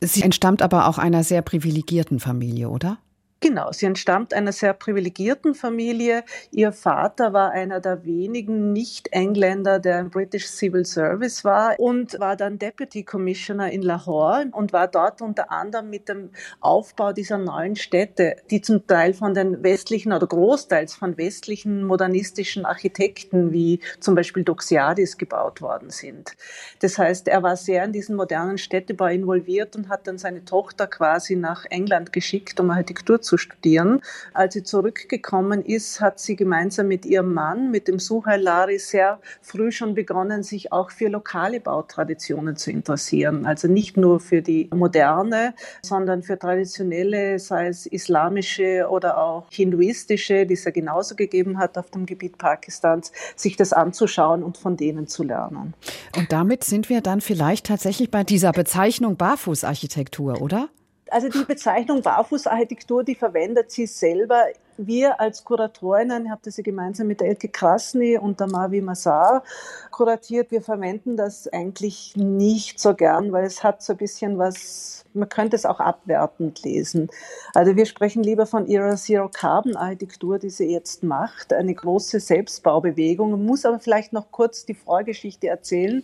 [0.00, 2.98] Sie entstammt aber auch einer sehr privilegierten Familie, oder?
[3.42, 6.24] Genau, sie entstammt einer sehr privilegierten Familie.
[6.50, 12.36] Ihr Vater war einer der wenigen Nicht-Engländer, der im British Civil Service war und war
[12.36, 17.76] dann Deputy Commissioner in Lahore und war dort unter anderem mit dem Aufbau dieser neuen
[17.76, 24.16] Städte, die zum Teil von den westlichen oder großteils von westlichen modernistischen Architekten wie zum
[24.16, 26.36] Beispiel Doxiadis gebaut worden sind.
[26.80, 30.86] Das heißt, er war sehr in diesen modernen Städtebau involviert und hat dann seine Tochter
[30.86, 34.00] quasi nach England geschickt, um Architektur zu zu studieren.
[34.34, 39.20] Als sie zurückgekommen ist, hat sie gemeinsam mit ihrem Mann, mit dem Suhail Lari, sehr
[39.40, 43.46] früh schon begonnen, sich auch für lokale Bautraditionen zu interessieren.
[43.46, 50.44] Also nicht nur für die moderne, sondern für traditionelle, sei es islamische oder auch hinduistische,
[50.44, 54.76] die es ja genauso gegeben hat auf dem Gebiet Pakistans, sich das anzuschauen und von
[54.76, 55.74] denen zu lernen.
[56.16, 60.68] Und damit sind wir dann vielleicht tatsächlich bei dieser Bezeichnung Barfußarchitektur, oder?
[61.10, 64.44] Also die Bezeichnung Barfußarchitektur, die verwendet sie selber.
[64.76, 68.80] Wir als Kuratorinnen, ich habe das ja gemeinsam mit der Elke Krasny und der Mavi
[68.80, 69.42] Massar
[69.90, 75.04] kuratiert, wir verwenden das eigentlich nicht so gern, weil es hat so ein bisschen was,
[75.12, 77.10] man könnte es auch abwertend lesen.
[77.54, 82.20] Also wir sprechen lieber von ihrer Zero Carbon Architektur, die sie jetzt macht, eine große
[82.20, 83.32] Selbstbaubewegung.
[83.32, 86.02] Man muss aber vielleicht noch kurz die Vorgeschichte erzählen.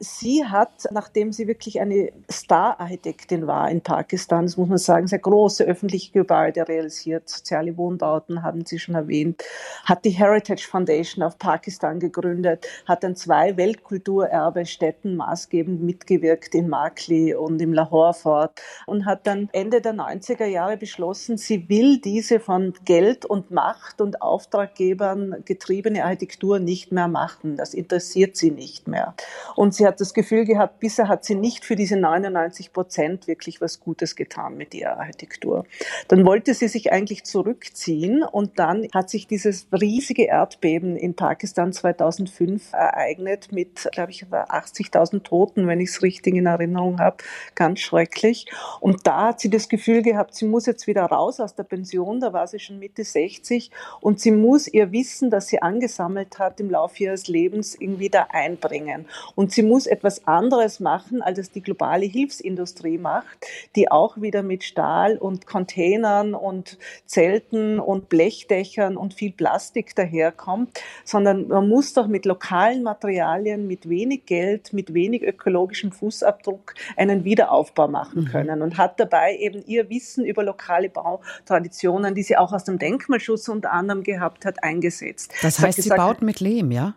[0.00, 5.18] Sie hat, nachdem sie wirklich eine Star-Architektin war in Pakistan, das muss man sagen, sehr
[5.18, 9.42] große öffentliche Gebäude realisiert, soziale Wohnbauten haben Sie schon erwähnt,
[9.84, 17.34] hat die Heritage Foundation of Pakistan gegründet, hat an zwei Weltkulturerbestätten maßgebend mitgewirkt in Makli
[17.34, 22.38] und im Lahore Fort und hat dann Ende der 90er Jahre beschlossen, sie will diese
[22.38, 27.56] von Geld und Macht und Auftraggebern getriebene Architektur nicht mehr machen.
[27.56, 29.14] Das interessiert sie nicht mehr.
[29.56, 33.60] Und sie hat das Gefühl gehabt, bisher hat sie nicht für diese 99 Prozent wirklich
[33.60, 35.64] was Gutes getan mit ihrer Architektur.
[36.08, 41.72] Dann wollte sie sich eigentlich zurückziehen und dann hat sich dieses riesige Erdbeben in Pakistan
[41.72, 47.16] 2005 ereignet mit, glaube ich, 80.000 Toten, wenn ich es richtig in Erinnerung habe.
[47.54, 48.46] Ganz schrecklich.
[48.80, 52.20] Und da hat sie das Gefühl gehabt, sie muss jetzt wieder raus aus der Pension,
[52.20, 53.70] da war sie schon Mitte 60
[54.00, 58.28] und sie muss ihr Wissen, das sie angesammelt hat im Laufe ihres Lebens, irgendwie da
[58.30, 59.06] einbringen.
[59.34, 64.20] Und sie muss muss etwas anderes machen, als es die globale Hilfsindustrie macht, die auch
[64.20, 71.68] wieder mit Stahl und Containern und Zelten und Blechdächern und viel Plastik daherkommt, sondern man
[71.68, 78.22] muss doch mit lokalen Materialien, mit wenig Geld, mit wenig ökologischem Fußabdruck einen Wiederaufbau machen
[78.22, 78.28] mhm.
[78.32, 82.80] können und hat dabei eben ihr Wissen über lokale Bautraditionen, die sie auch aus dem
[82.80, 85.32] Denkmalschutz unter anderem gehabt hat, eingesetzt.
[85.40, 86.96] Das heißt, sie baut mit Lehm, ja?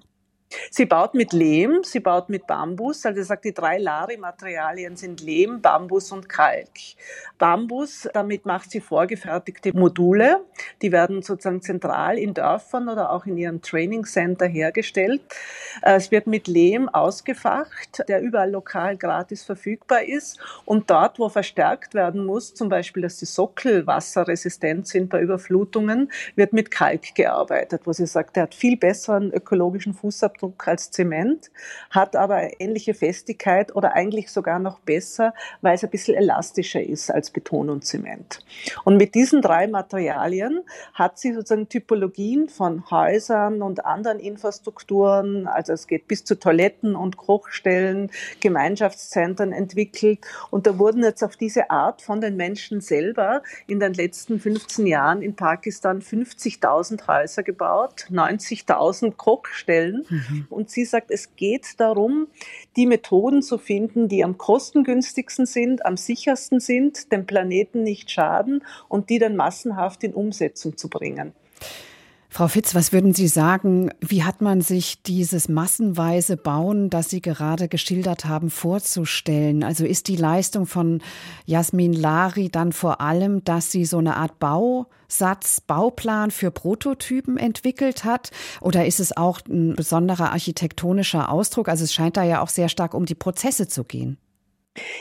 [0.70, 3.06] Sie baut mit Lehm, sie baut mit Bambus.
[3.06, 6.70] Also sie sagt, die drei Lari-Materialien sind Lehm, Bambus und Kalk.
[7.38, 10.42] Bambus, damit macht sie vorgefertigte Module.
[10.82, 15.22] Die werden sozusagen zentral in Dörfern oder auch in ihrem Training Center hergestellt.
[15.82, 20.40] Äh, es wird mit Lehm ausgefacht, der überall lokal gratis verfügbar ist.
[20.66, 26.12] Und dort, wo verstärkt werden muss, zum Beispiel, dass die Sockel wasserresistent sind bei Überflutungen,
[26.36, 30.92] wird mit Kalk gearbeitet, wo sie sagt, der hat viel besseren ökologischen Fußabdruck Fußabdruck als
[30.92, 31.52] Zement,
[31.90, 37.12] hat aber ähnliche Festigkeit oder eigentlich sogar noch besser, weil es ein bisschen elastischer ist
[37.12, 38.40] als Beton und Zement.
[38.84, 40.62] Und mit diesen drei Materialien
[40.94, 46.96] hat sie sozusagen Typologien von Häusern und anderen Infrastrukturen, also es geht bis zu Toiletten
[46.96, 50.20] und Kochstellen, Gemeinschaftszentren entwickelt.
[50.50, 54.88] Und da wurden jetzt auf diese Art von den Menschen selber in den letzten 15
[54.88, 60.06] Jahren in Pakistan 50.000 Häuser gebaut, 90.000 Kochstellen.
[60.10, 60.31] Mhm.
[60.32, 60.48] Mhm.
[60.50, 62.28] Und sie sagt, es geht darum,
[62.76, 68.64] die Methoden zu finden, die am kostengünstigsten sind, am sichersten sind, dem Planeten nicht schaden
[68.88, 71.34] und die dann massenhaft in Umsetzung zu bringen.
[72.34, 77.22] Frau Fitz, was würden Sie sagen, wie hat man sich dieses massenweise Bauen, das Sie
[77.22, 79.66] gerade geschildert haben, vorzustellen?
[79.66, 81.02] Also ist die Leistung von
[81.46, 88.06] Jasmin Lari dann vor allem, dass sie so eine Art Bausatz, Bauplan für Prototypen entwickelt
[88.06, 88.32] hat?
[88.62, 91.68] Oder ist es auch ein besonderer architektonischer Ausdruck?
[91.68, 94.18] Also es scheint da ja auch sehr stark um die Prozesse zu gehen.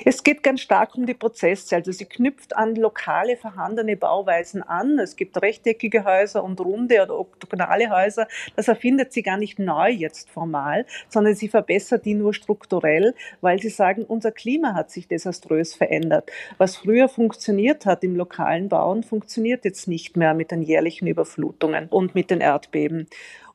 [0.04, 1.76] Es geht ganz stark um die Prozesse.
[1.76, 4.98] Also sie knüpft an lokale vorhandene Bauweisen an.
[4.98, 8.26] Es gibt rechteckige Häuser und runde oder oktogonale Häuser.
[8.56, 13.60] Das erfindet sie gar nicht neu jetzt formal, sondern sie verbessert die nur strukturell, weil
[13.60, 16.30] sie sagen, unser Klima hat sich desaströs verändert.
[16.58, 21.86] Was früher funktioniert hat im lokalen Bauen, funktioniert jetzt nicht mehr mit den jährlichen Überflutungen
[21.88, 23.06] und mit den Erdbeben.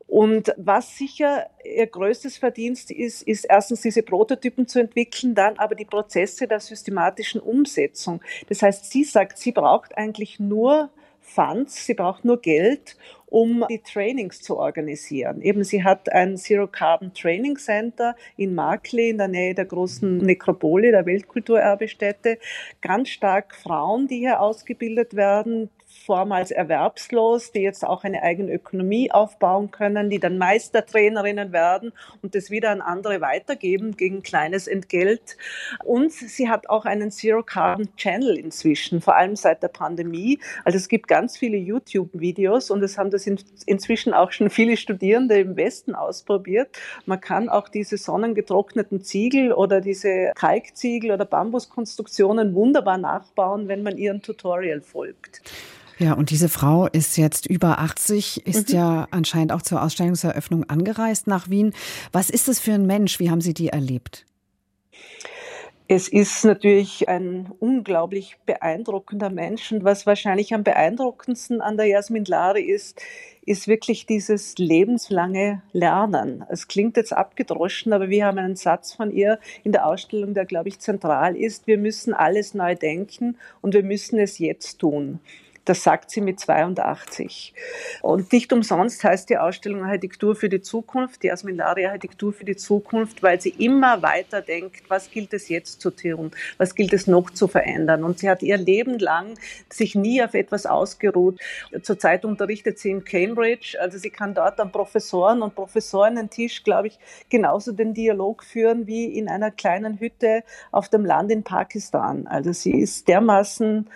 [0.07, 5.75] Und was sicher ihr größtes Verdienst ist, ist erstens diese Prototypen zu entwickeln, dann aber
[5.75, 8.21] die Prozesse der systematischen Umsetzung.
[8.47, 10.89] Das heißt, sie sagt, sie braucht eigentlich nur
[11.25, 15.41] Funds, sie braucht nur Geld, um die Trainings zu organisieren.
[15.41, 20.19] Eben, sie hat ein Zero Carbon Training Center in Markley in der Nähe der großen
[20.19, 22.37] Nekropole, der Weltkulturerbestätte.
[22.81, 25.69] Ganz stark Frauen, die hier ausgebildet werden,
[26.05, 32.35] vormals erwerbslos, die jetzt auch eine eigene Ökonomie aufbauen können, die dann Meistertrainerinnen werden und
[32.35, 35.37] das wieder an andere weitergeben gegen kleines Entgelt.
[35.83, 40.39] Und sie hat auch einen Zero Carbon Channel inzwischen, vor allem seit der Pandemie.
[40.63, 44.77] Also es gibt ganz viele YouTube-Videos und es haben das in, inzwischen auch schon viele
[44.77, 46.69] Studierende im Westen ausprobiert.
[47.05, 53.97] Man kann auch diese sonnengetrockneten Ziegel oder diese Kalkziegel oder Bambuskonstruktionen wunderbar nachbauen, wenn man
[53.97, 55.41] ihren Tutorial folgt.
[55.97, 58.75] Ja, und diese Frau ist jetzt über 80, ist mhm.
[58.75, 61.73] ja anscheinend auch zur Ausstellungseröffnung angereist nach Wien.
[62.11, 63.19] Was ist das für ein Mensch?
[63.19, 64.25] Wie haben Sie die erlebt?
[65.87, 72.25] Es ist natürlich ein unglaublich beeindruckender Mensch und was wahrscheinlich am beeindruckendsten an der Jasmin
[72.25, 72.99] Lari ist,
[73.45, 76.43] ist wirklich dieses lebenslange Lernen.
[76.49, 80.45] Es klingt jetzt abgedroschen, aber wir haben einen Satz von ihr in der Ausstellung, der,
[80.45, 81.67] glaube ich, zentral ist.
[81.67, 85.19] Wir müssen alles neu denken und wir müssen es jetzt tun.
[85.65, 87.53] Das sagt sie mit 82.
[88.01, 92.55] Und nicht umsonst heißt die Ausstellung Architektur für die Zukunft, die Asminaria Architektur für die
[92.55, 97.07] Zukunft, weil sie immer weiter denkt, was gilt es jetzt zu tun, was gilt es
[97.07, 98.03] noch zu verändern.
[98.03, 99.37] Und sie hat ihr Leben lang
[99.69, 101.39] sich nie auf etwas ausgeruht.
[101.81, 106.99] Zurzeit unterrichtet sie in Cambridge, also sie kann dort an Professoren und Professorentisch, glaube ich,
[107.29, 112.27] genauso den Dialog führen wie in einer kleinen Hütte auf dem Land in Pakistan.
[112.27, 113.89] Also sie ist dermaßen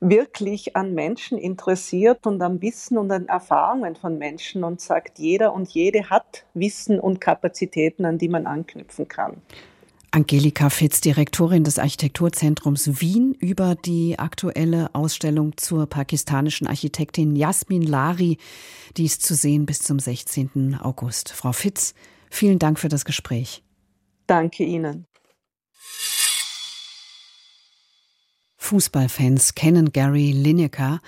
[0.00, 5.52] wirklich an Menschen interessiert und am Wissen und an Erfahrungen von Menschen und sagt, jeder
[5.52, 9.42] und jede hat Wissen und Kapazitäten, an die man anknüpfen kann.
[10.10, 18.38] Angelika Fitz, Direktorin des Architekturzentrums Wien, über die aktuelle Ausstellung zur pakistanischen Architektin Jasmin Lari.
[18.96, 20.78] Die ist zu sehen bis zum 16.
[20.80, 21.32] August.
[21.32, 21.94] Frau Fitz,
[22.30, 23.62] vielen Dank für das Gespräch.
[24.26, 25.06] Danke Ihnen.
[28.66, 30.98] Fußballfans kennen Gary Lineker.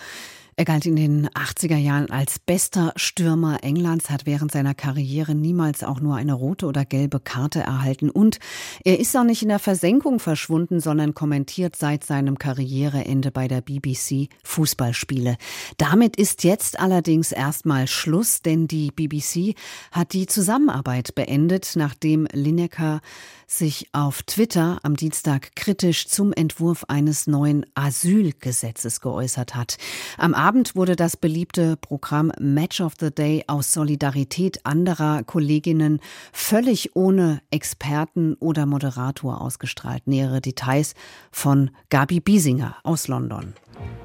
[0.58, 5.84] Er galt in den 80er Jahren als bester Stürmer Englands, hat während seiner Karriere niemals
[5.84, 8.10] auch nur eine rote oder gelbe Karte erhalten.
[8.10, 8.40] Und
[8.84, 13.60] er ist auch nicht in der Versenkung verschwunden, sondern kommentiert seit seinem Karriereende bei der
[13.60, 15.36] BBC Fußballspiele.
[15.76, 19.54] Damit ist jetzt allerdings erstmal Schluss, denn die BBC
[19.92, 23.00] hat die Zusammenarbeit beendet, nachdem Lineker
[23.46, 29.78] sich auf Twitter am Dienstag kritisch zum Entwurf eines neuen Asylgesetzes geäußert hat.
[30.18, 36.00] Am Abend wurde das beliebte Programm Match of the Day aus Solidarität anderer Kolleginnen
[36.32, 40.06] völlig ohne Experten oder Moderator ausgestrahlt.
[40.06, 40.94] Nähere Details
[41.30, 43.52] von Gabi Biesinger aus London.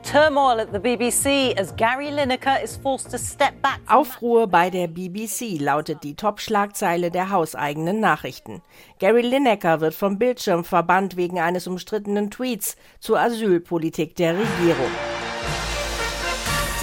[0.03, 3.79] Turmoil at the BBC as Gary Lineker is forced to step back.
[3.87, 8.61] Aufruhr bei der BBC lautet die Top-Schlagzeile der hauseigenen Nachrichten.
[8.99, 14.91] Gary Lineker wird vom Bildschirm verbannt wegen eines umstrittenen Tweets zur Asylpolitik der Regierung.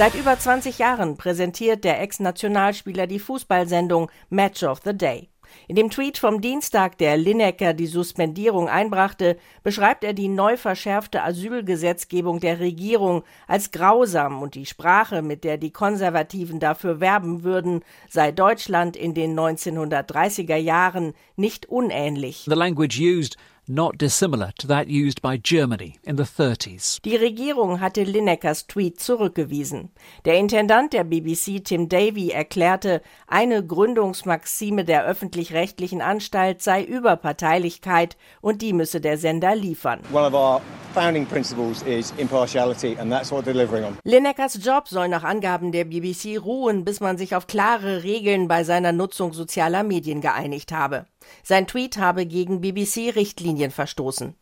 [0.00, 5.28] Seit über 20 Jahren präsentiert der Ex-Nationalspieler die Fußballsendung Match of the Day.
[5.68, 11.22] In dem Tweet vom Dienstag, der Lineker die Suspendierung einbrachte, beschreibt er die neu verschärfte
[11.22, 17.82] Asylgesetzgebung der Regierung als grausam und die Sprache, mit der die Konservativen dafür werben würden,
[18.08, 22.46] sei Deutschland in den 1930er Jahren nicht unähnlich.
[22.48, 23.36] The language used
[23.70, 27.00] not dissimilar to that used by Germany in the 30s.
[27.02, 29.90] Die Regierung hatte Linekers Tweet zurückgewiesen.
[30.24, 38.60] Der Intendant der BBC Tim Davy erklärte, eine Gründungsmaxime der öffentlich-rechtlichen Anstalt sei Überparteilichkeit und
[38.60, 40.00] die müsse der Sender liefern.
[40.12, 40.60] One of our
[40.92, 43.96] founding principles is impartiality and that's what delivering on.
[44.04, 48.64] Linekers Job soll nach Angaben der BBC ruhen, bis man sich auf klare Regeln bei
[48.64, 51.06] seiner Nutzung sozialer Medien geeinigt habe.
[51.42, 54.34] Sein Tweet habe gegen BBC-Richtlinien verstoßen.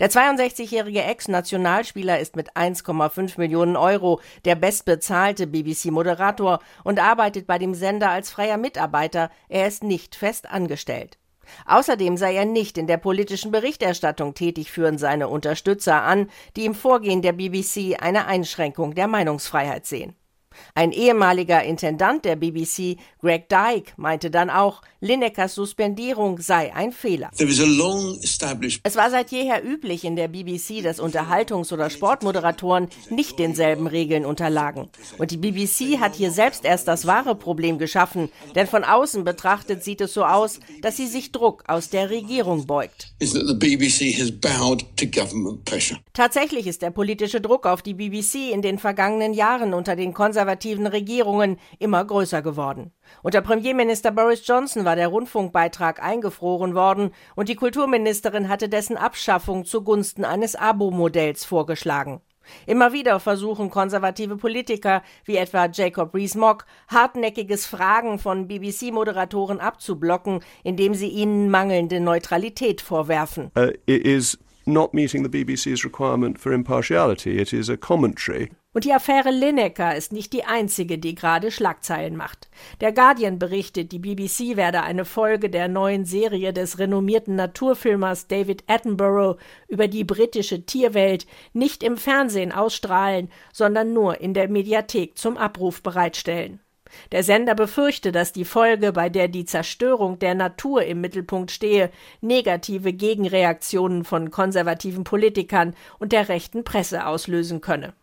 [0.00, 7.74] Der 62-jährige Ex-Nationalspieler ist mit 1,5 Millionen Euro der bestbezahlte BBC-Moderator und arbeitet bei dem
[7.74, 9.30] Sender als freier Mitarbeiter.
[9.48, 11.18] Er ist nicht fest angestellt.
[11.66, 16.74] Außerdem sei er nicht in der politischen Berichterstattung tätig, führen seine Unterstützer an, die im
[16.74, 20.14] Vorgehen der BBC eine Einschränkung der Meinungsfreiheit sehen.
[20.74, 27.30] Ein ehemaliger Intendant der BBC, Greg Dyke, meinte dann auch, Linekers Suspendierung sei ein Fehler.
[28.84, 34.24] Es war seit jeher üblich in der BBC, dass Unterhaltungs- oder Sportmoderatoren nicht denselben Regeln
[34.24, 34.88] unterlagen.
[35.18, 39.82] Und die BBC hat hier selbst erst das wahre Problem geschaffen, denn von außen betrachtet
[39.82, 43.12] sieht es so aus, dass sie sich Druck aus der Regierung beugt.
[46.12, 50.41] Tatsächlich ist der politische Druck auf die BBC in den vergangenen Jahren unter den konservativen
[50.42, 52.90] konservativen Regierungen immer größer geworden.
[53.22, 59.64] Unter Premierminister Boris Johnson war der Rundfunkbeitrag eingefroren worden und die Kulturministerin hatte dessen Abschaffung
[59.64, 62.20] zugunsten eines Abo-Modells vorgeschlagen.
[62.66, 70.94] Immer wieder versuchen konservative Politiker wie etwa Jacob Rees-Mogg hartnäckiges Fragen von BBC-Moderatoren abzublocken, indem
[70.94, 73.52] sie ihnen mangelnde Neutralität vorwerfen.
[73.56, 73.70] Uh,
[74.66, 77.38] not meeting the BBC's requirement for impartiality.
[77.38, 78.50] It is a commentary.
[78.74, 82.48] Und die Affäre Lineker ist nicht die einzige, die gerade Schlagzeilen macht.
[82.80, 88.64] Der Guardian berichtet, die BBC werde eine Folge der neuen Serie des renommierten Naturfilmers David
[88.68, 89.36] Attenborough
[89.68, 95.82] über die britische Tierwelt nicht im Fernsehen ausstrahlen, sondern nur in der Mediathek zum Abruf
[95.82, 96.61] bereitstellen.
[97.10, 101.90] Der Sender befürchte, dass die Folge, bei der die Zerstörung der Natur im Mittelpunkt stehe,
[102.20, 107.94] negative Gegenreaktionen von konservativen Politikern und der rechten Presse auslösen könne.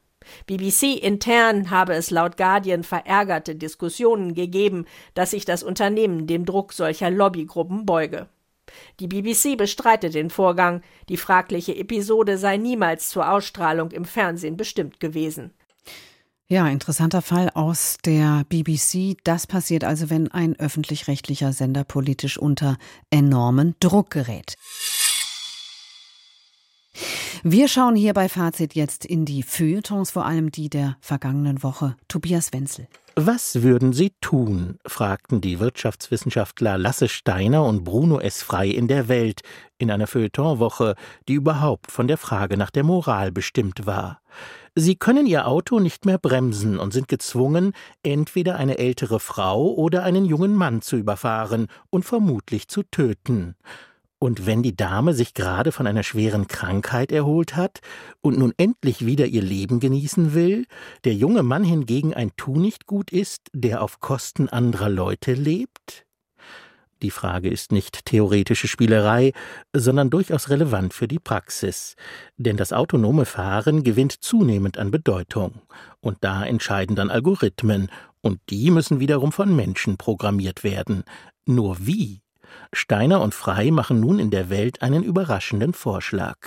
[0.47, 6.73] BBC intern habe es laut Guardian verärgerte Diskussionen gegeben, dass sich das Unternehmen dem Druck
[6.73, 8.27] solcher Lobbygruppen beuge.
[8.99, 14.99] Die BBC bestreitet den Vorgang, die fragliche Episode sei niemals zur Ausstrahlung im Fernsehen bestimmt
[14.99, 15.51] gewesen.
[16.51, 19.17] Ja, interessanter Fall aus der BBC.
[19.23, 22.77] Das passiert also, wenn ein öffentlich-rechtlicher Sender politisch unter
[23.11, 24.55] enormen Druck gerät.
[27.43, 31.95] Wir schauen hier bei Fazit jetzt in die Feuilletons, vor allem die der vergangenen Woche.
[32.07, 32.87] Tobias Wenzel.
[33.15, 34.79] Was würden Sie tun?
[34.87, 38.41] fragten die Wirtschaftswissenschaftler Lasse Steiner und Bruno S.
[38.41, 39.41] Frei in der Welt
[39.77, 40.95] in einer Feuilletonwoche,
[41.27, 44.19] die überhaupt von der Frage nach der Moral bestimmt war.
[44.75, 50.03] Sie können Ihr Auto nicht mehr bremsen und sind gezwungen, entweder eine ältere Frau oder
[50.03, 53.55] einen jungen Mann zu überfahren und vermutlich zu töten.
[54.21, 57.79] Und wenn die Dame sich gerade von einer schweren Krankheit erholt hat
[58.19, 60.65] und nun endlich wieder ihr Leben genießen will,
[61.05, 66.05] der junge Mann hingegen ein Tunichtgut ist, der auf Kosten anderer Leute lebt?
[67.01, 69.31] Die Frage ist nicht theoretische Spielerei,
[69.73, 71.95] sondern durchaus relevant für die Praxis.
[72.37, 75.61] Denn das autonome Fahren gewinnt zunehmend an Bedeutung.
[76.01, 77.89] Und da entscheiden dann Algorithmen.
[78.21, 81.03] Und die müssen wiederum von Menschen programmiert werden.
[81.45, 82.21] Nur wie?
[82.73, 86.37] Steiner und Frei machen nun in der Welt einen überraschenden Vorschlag.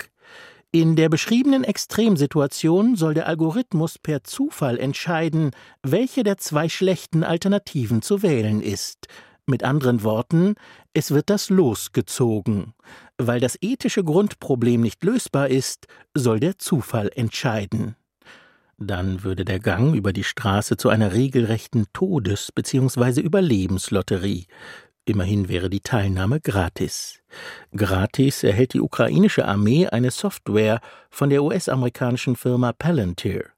[0.71, 5.51] In der beschriebenen Extremsituation soll der Algorithmus per Zufall entscheiden,
[5.83, 9.07] welche der zwei schlechten Alternativen zu wählen ist.
[9.45, 10.55] Mit anderen Worten,
[10.93, 12.73] es wird das Los gezogen.
[13.17, 17.95] Weil das ethische Grundproblem nicht lösbar ist, soll der Zufall entscheiden.
[18.77, 23.21] Dann würde der Gang über die Straße zu einer regelrechten Todes- bzw.
[23.21, 24.47] Überlebenslotterie.
[25.05, 27.19] Immerhin wäre die Teilnahme gratis.
[27.75, 30.79] Gratis erhält die ukrainische Armee eine Software
[31.09, 33.52] von der US-amerikanischen Firma Palantir.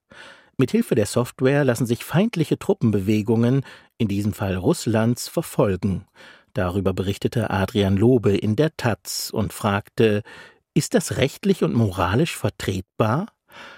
[0.58, 3.64] Mithilfe der Software lassen sich feindliche Truppenbewegungen,
[3.98, 6.06] in diesem Fall Russlands, verfolgen.
[6.54, 10.24] Darüber berichtete Adrian Lobe in der Taz und fragte,
[10.74, 13.28] ist das rechtlich und moralisch vertretbar?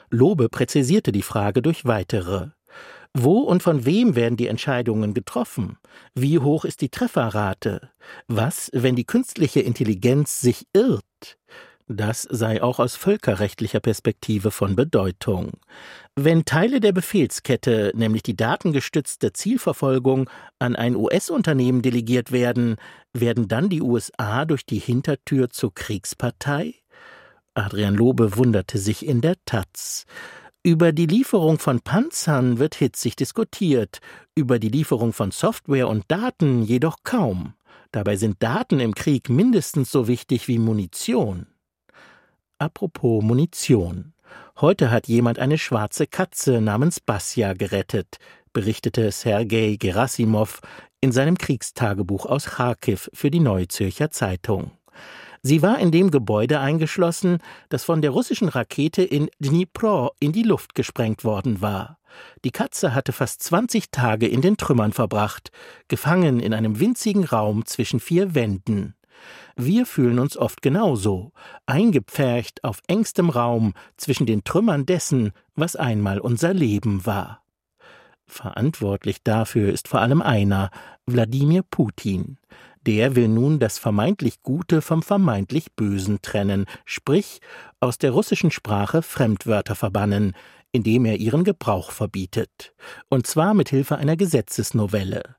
[0.10, 2.50] Lobe präzisierte die Frage durch weitere.
[3.14, 5.78] Wo und von wem werden die Entscheidungen getroffen?
[6.14, 7.90] Wie hoch ist die Trefferrate?
[8.28, 11.38] Was, wenn die künstliche Intelligenz sich irrt?
[11.90, 15.54] Das sei auch aus völkerrechtlicher Perspektive von Bedeutung.
[16.18, 20.30] Wenn Teile der Befehlskette, nämlich die datengestützte Zielverfolgung,
[20.60, 22.76] an ein US-Unternehmen delegiert werden,
[23.14, 26.76] werden dann die USA durch die Hintertür zur Kriegspartei?
[27.54, 30.06] Adrian Lobe wunderte sich in der Taz.
[30.64, 34.00] Über die Lieferung von Panzern wird hitzig diskutiert,
[34.36, 37.54] über die Lieferung von Software und Daten jedoch kaum.
[37.94, 41.48] Dabei sind Daten im Krieg mindestens so wichtig wie Munition.
[42.60, 44.14] Apropos Munition.
[44.60, 48.18] Heute hat jemand eine schwarze Katze namens Basja gerettet,
[48.52, 50.62] berichtete Sergei Gerasimov
[51.00, 54.72] in seinem Kriegstagebuch aus Kharkiv für die Neue Zürcher Zeitung.
[55.44, 57.38] Sie war in dem Gebäude eingeschlossen,
[57.70, 62.00] das von der russischen Rakete in Dnipro in die Luft gesprengt worden war.
[62.44, 65.52] Die Katze hatte fast 20 Tage in den Trümmern verbracht,
[65.90, 68.97] gefangen in einem winzigen Raum zwischen vier Wänden.
[69.60, 71.32] Wir fühlen uns oft genauso,
[71.66, 77.42] eingepfercht auf engstem Raum zwischen den Trümmern dessen, was einmal unser Leben war.
[78.28, 80.70] Verantwortlich dafür ist vor allem einer,
[81.08, 82.38] Wladimir Putin.
[82.86, 87.40] Der will nun das vermeintlich Gute vom vermeintlich Bösen trennen, sprich
[87.80, 90.34] aus der russischen Sprache Fremdwörter verbannen,
[90.72, 92.76] indem er ihren Gebrauch verbietet,
[93.10, 95.36] und zwar mit Hilfe einer Gesetzesnovelle.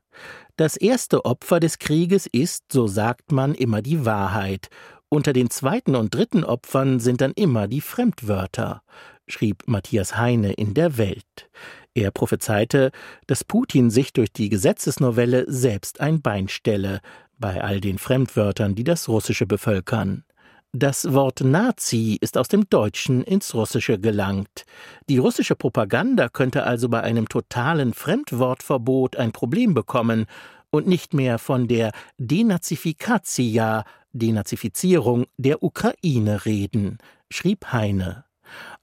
[0.55, 4.69] Das erste Opfer des Krieges ist, so sagt man, immer die Wahrheit.
[5.07, 8.83] Unter den zweiten und dritten Opfern sind dann immer die Fremdwörter,
[9.27, 11.49] schrieb Matthias Heine in der Welt.
[11.95, 12.91] Er prophezeite,
[13.25, 17.01] dass Putin sich durch die Gesetzesnovelle selbst ein Bein stelle,
[17.37, 20.23] bei all den Fremdwörtern, die das Russische bevölkern.
[20.71, 24.65] Das Wort Nazi ist aus dem Deutschen ins Russische gelangt.
[25.09, 30.27] Die russische Propaganda könnte also bei einem totalen Fremdwortverbot ein Problem bekommen
[30.69, 36.99] und nicht mehr von der Denazifikatia, Denazifizierung der Ukraine reden,
[37.31, 38.25] schrieb Heine.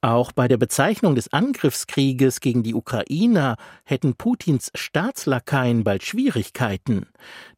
[0.00, 7.06] Auch bei der Bezeichnung des Angriffskrieges gegen die Ukrainer hätten Putins Staatslakaien bald Schwierigkeiten,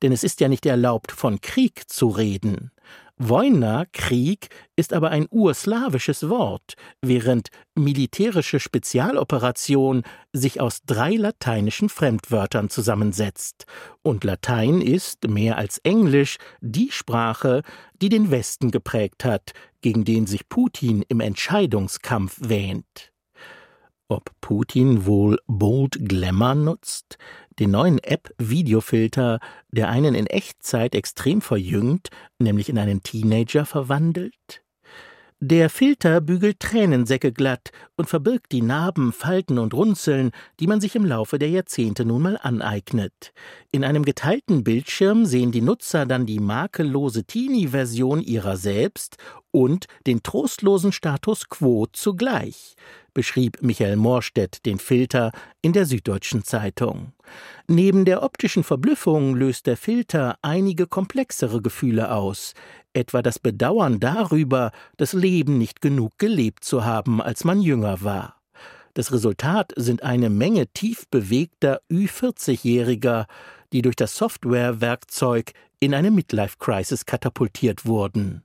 [0.02, 2.72] denn es ist ja nicht erlaubt, von Krieg zu reden.
[3.18, 12.70] Wojna, Krieg, ist aber ein urslawisches Wort, während militärische Spezialoperation sich aus drei lateinischen Fremdwörtern
[12.70, 13.66] zusammensetzt.
[14.02, 17.62] Und Latein ist, mehr als Englisch, die Sprache,
[18.00, 23.12] die den Westen geprägt hat, gegen den sich Putin im Entscheidungskampf wähnt.
[24.08, 27.18] Ob Putin wohl Bold Glamour nutzt,
[27.58, 29.40] den neuen App-Videofilter,
[29.70, 34.62] der einen in Echtzeit extrem verjüngt, nämlich in einen Teenager verwandelt?
[35.40, 40.96] Der Filter bügelt Tränensäcke glatt und verbirgt die Narben, Falten und Runzeln, die man sich
[40.96, 43.32] im Laufe der Jahrzehnte nun mal aneignet.
[43.70, 49.16] In einem geteilten Bildschirm sehen die Nutzer dann die makellose Teenie-Version ihrer selbst
[49.52, 52.74] und den trostlosen Status quo zugleich
[53.18, 57.14] beschrieb Michael Morstedt den Filter in der Süddeutschen Zeitung.
[57.66, 62.54] Neben der optischen Verblüffung löst der Filter einige komplexere Gefühle aus,
[62.92, 68.40] etwa das Bedauern darüber, das Leben nicht genug gelebt zu haben, als man jünger war.
[68.94, 73.26] Das Resultat sind eine Menge tief bewegter Ü40-Jähriger,
[73.72, 78.44] die durch das Softwarewerkzeug in eine Midlife-Crisis katapultiert wurden.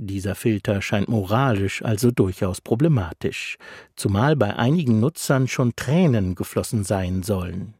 [0.00, 3.58] Dieser Filter scheint moralisch also durchaus problematisch,
[3.96, 7.74] zumal bei einigen Nutzern schon Tränen geflossen sein sollen.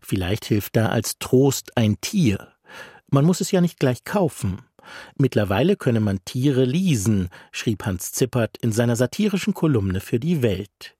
[0.00, 2.52] Vielleicht hilft da als Trost ein Tier.
[3.10, 4.58] Man muss es ja nicht gleich kaufen.
[5.18, 10.94] Mittlerweile könne man Tiere leasen, schrieb Hans Zippert in seiner satirischen Kolumne für die Welt.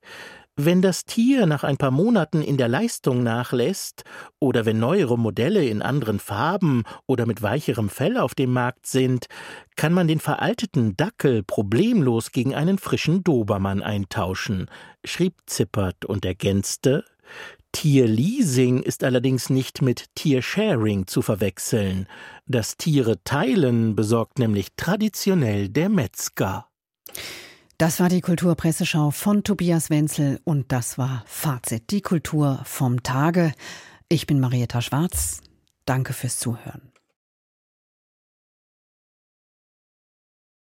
[0.62, 4.04] Wenn das Tier nach ein paar Monaten in der Leistung nachlässt
[4.38, 9.24] oder wenn neuere Modelle in anderen Farben oder mit weicherem Fell auf dem Markt sind,
[9.76, 14.66] kann man den veralteten Dackel problemlos gegen einen frischen Dobermann eintauschen,
[15.02, 17.06] schrieb Zippert und ergänzte
[17.72, 22.06] Tierleasing ist allerdings nicht mit Tiersharing zu verwechseln.
[22.46, 26.66] Das Tiere teilen besorgt nämlich traditionell der Metzger.
[27.80, 33.54] Das war die Kulturpresseschau von Tobias Wenzel und das war Fazit, die Kultur vom Tage.
[34.10, 35.40] Ich bin Marietta Schwarz.
[35.86, 36.89] Danke fürs Zuhören.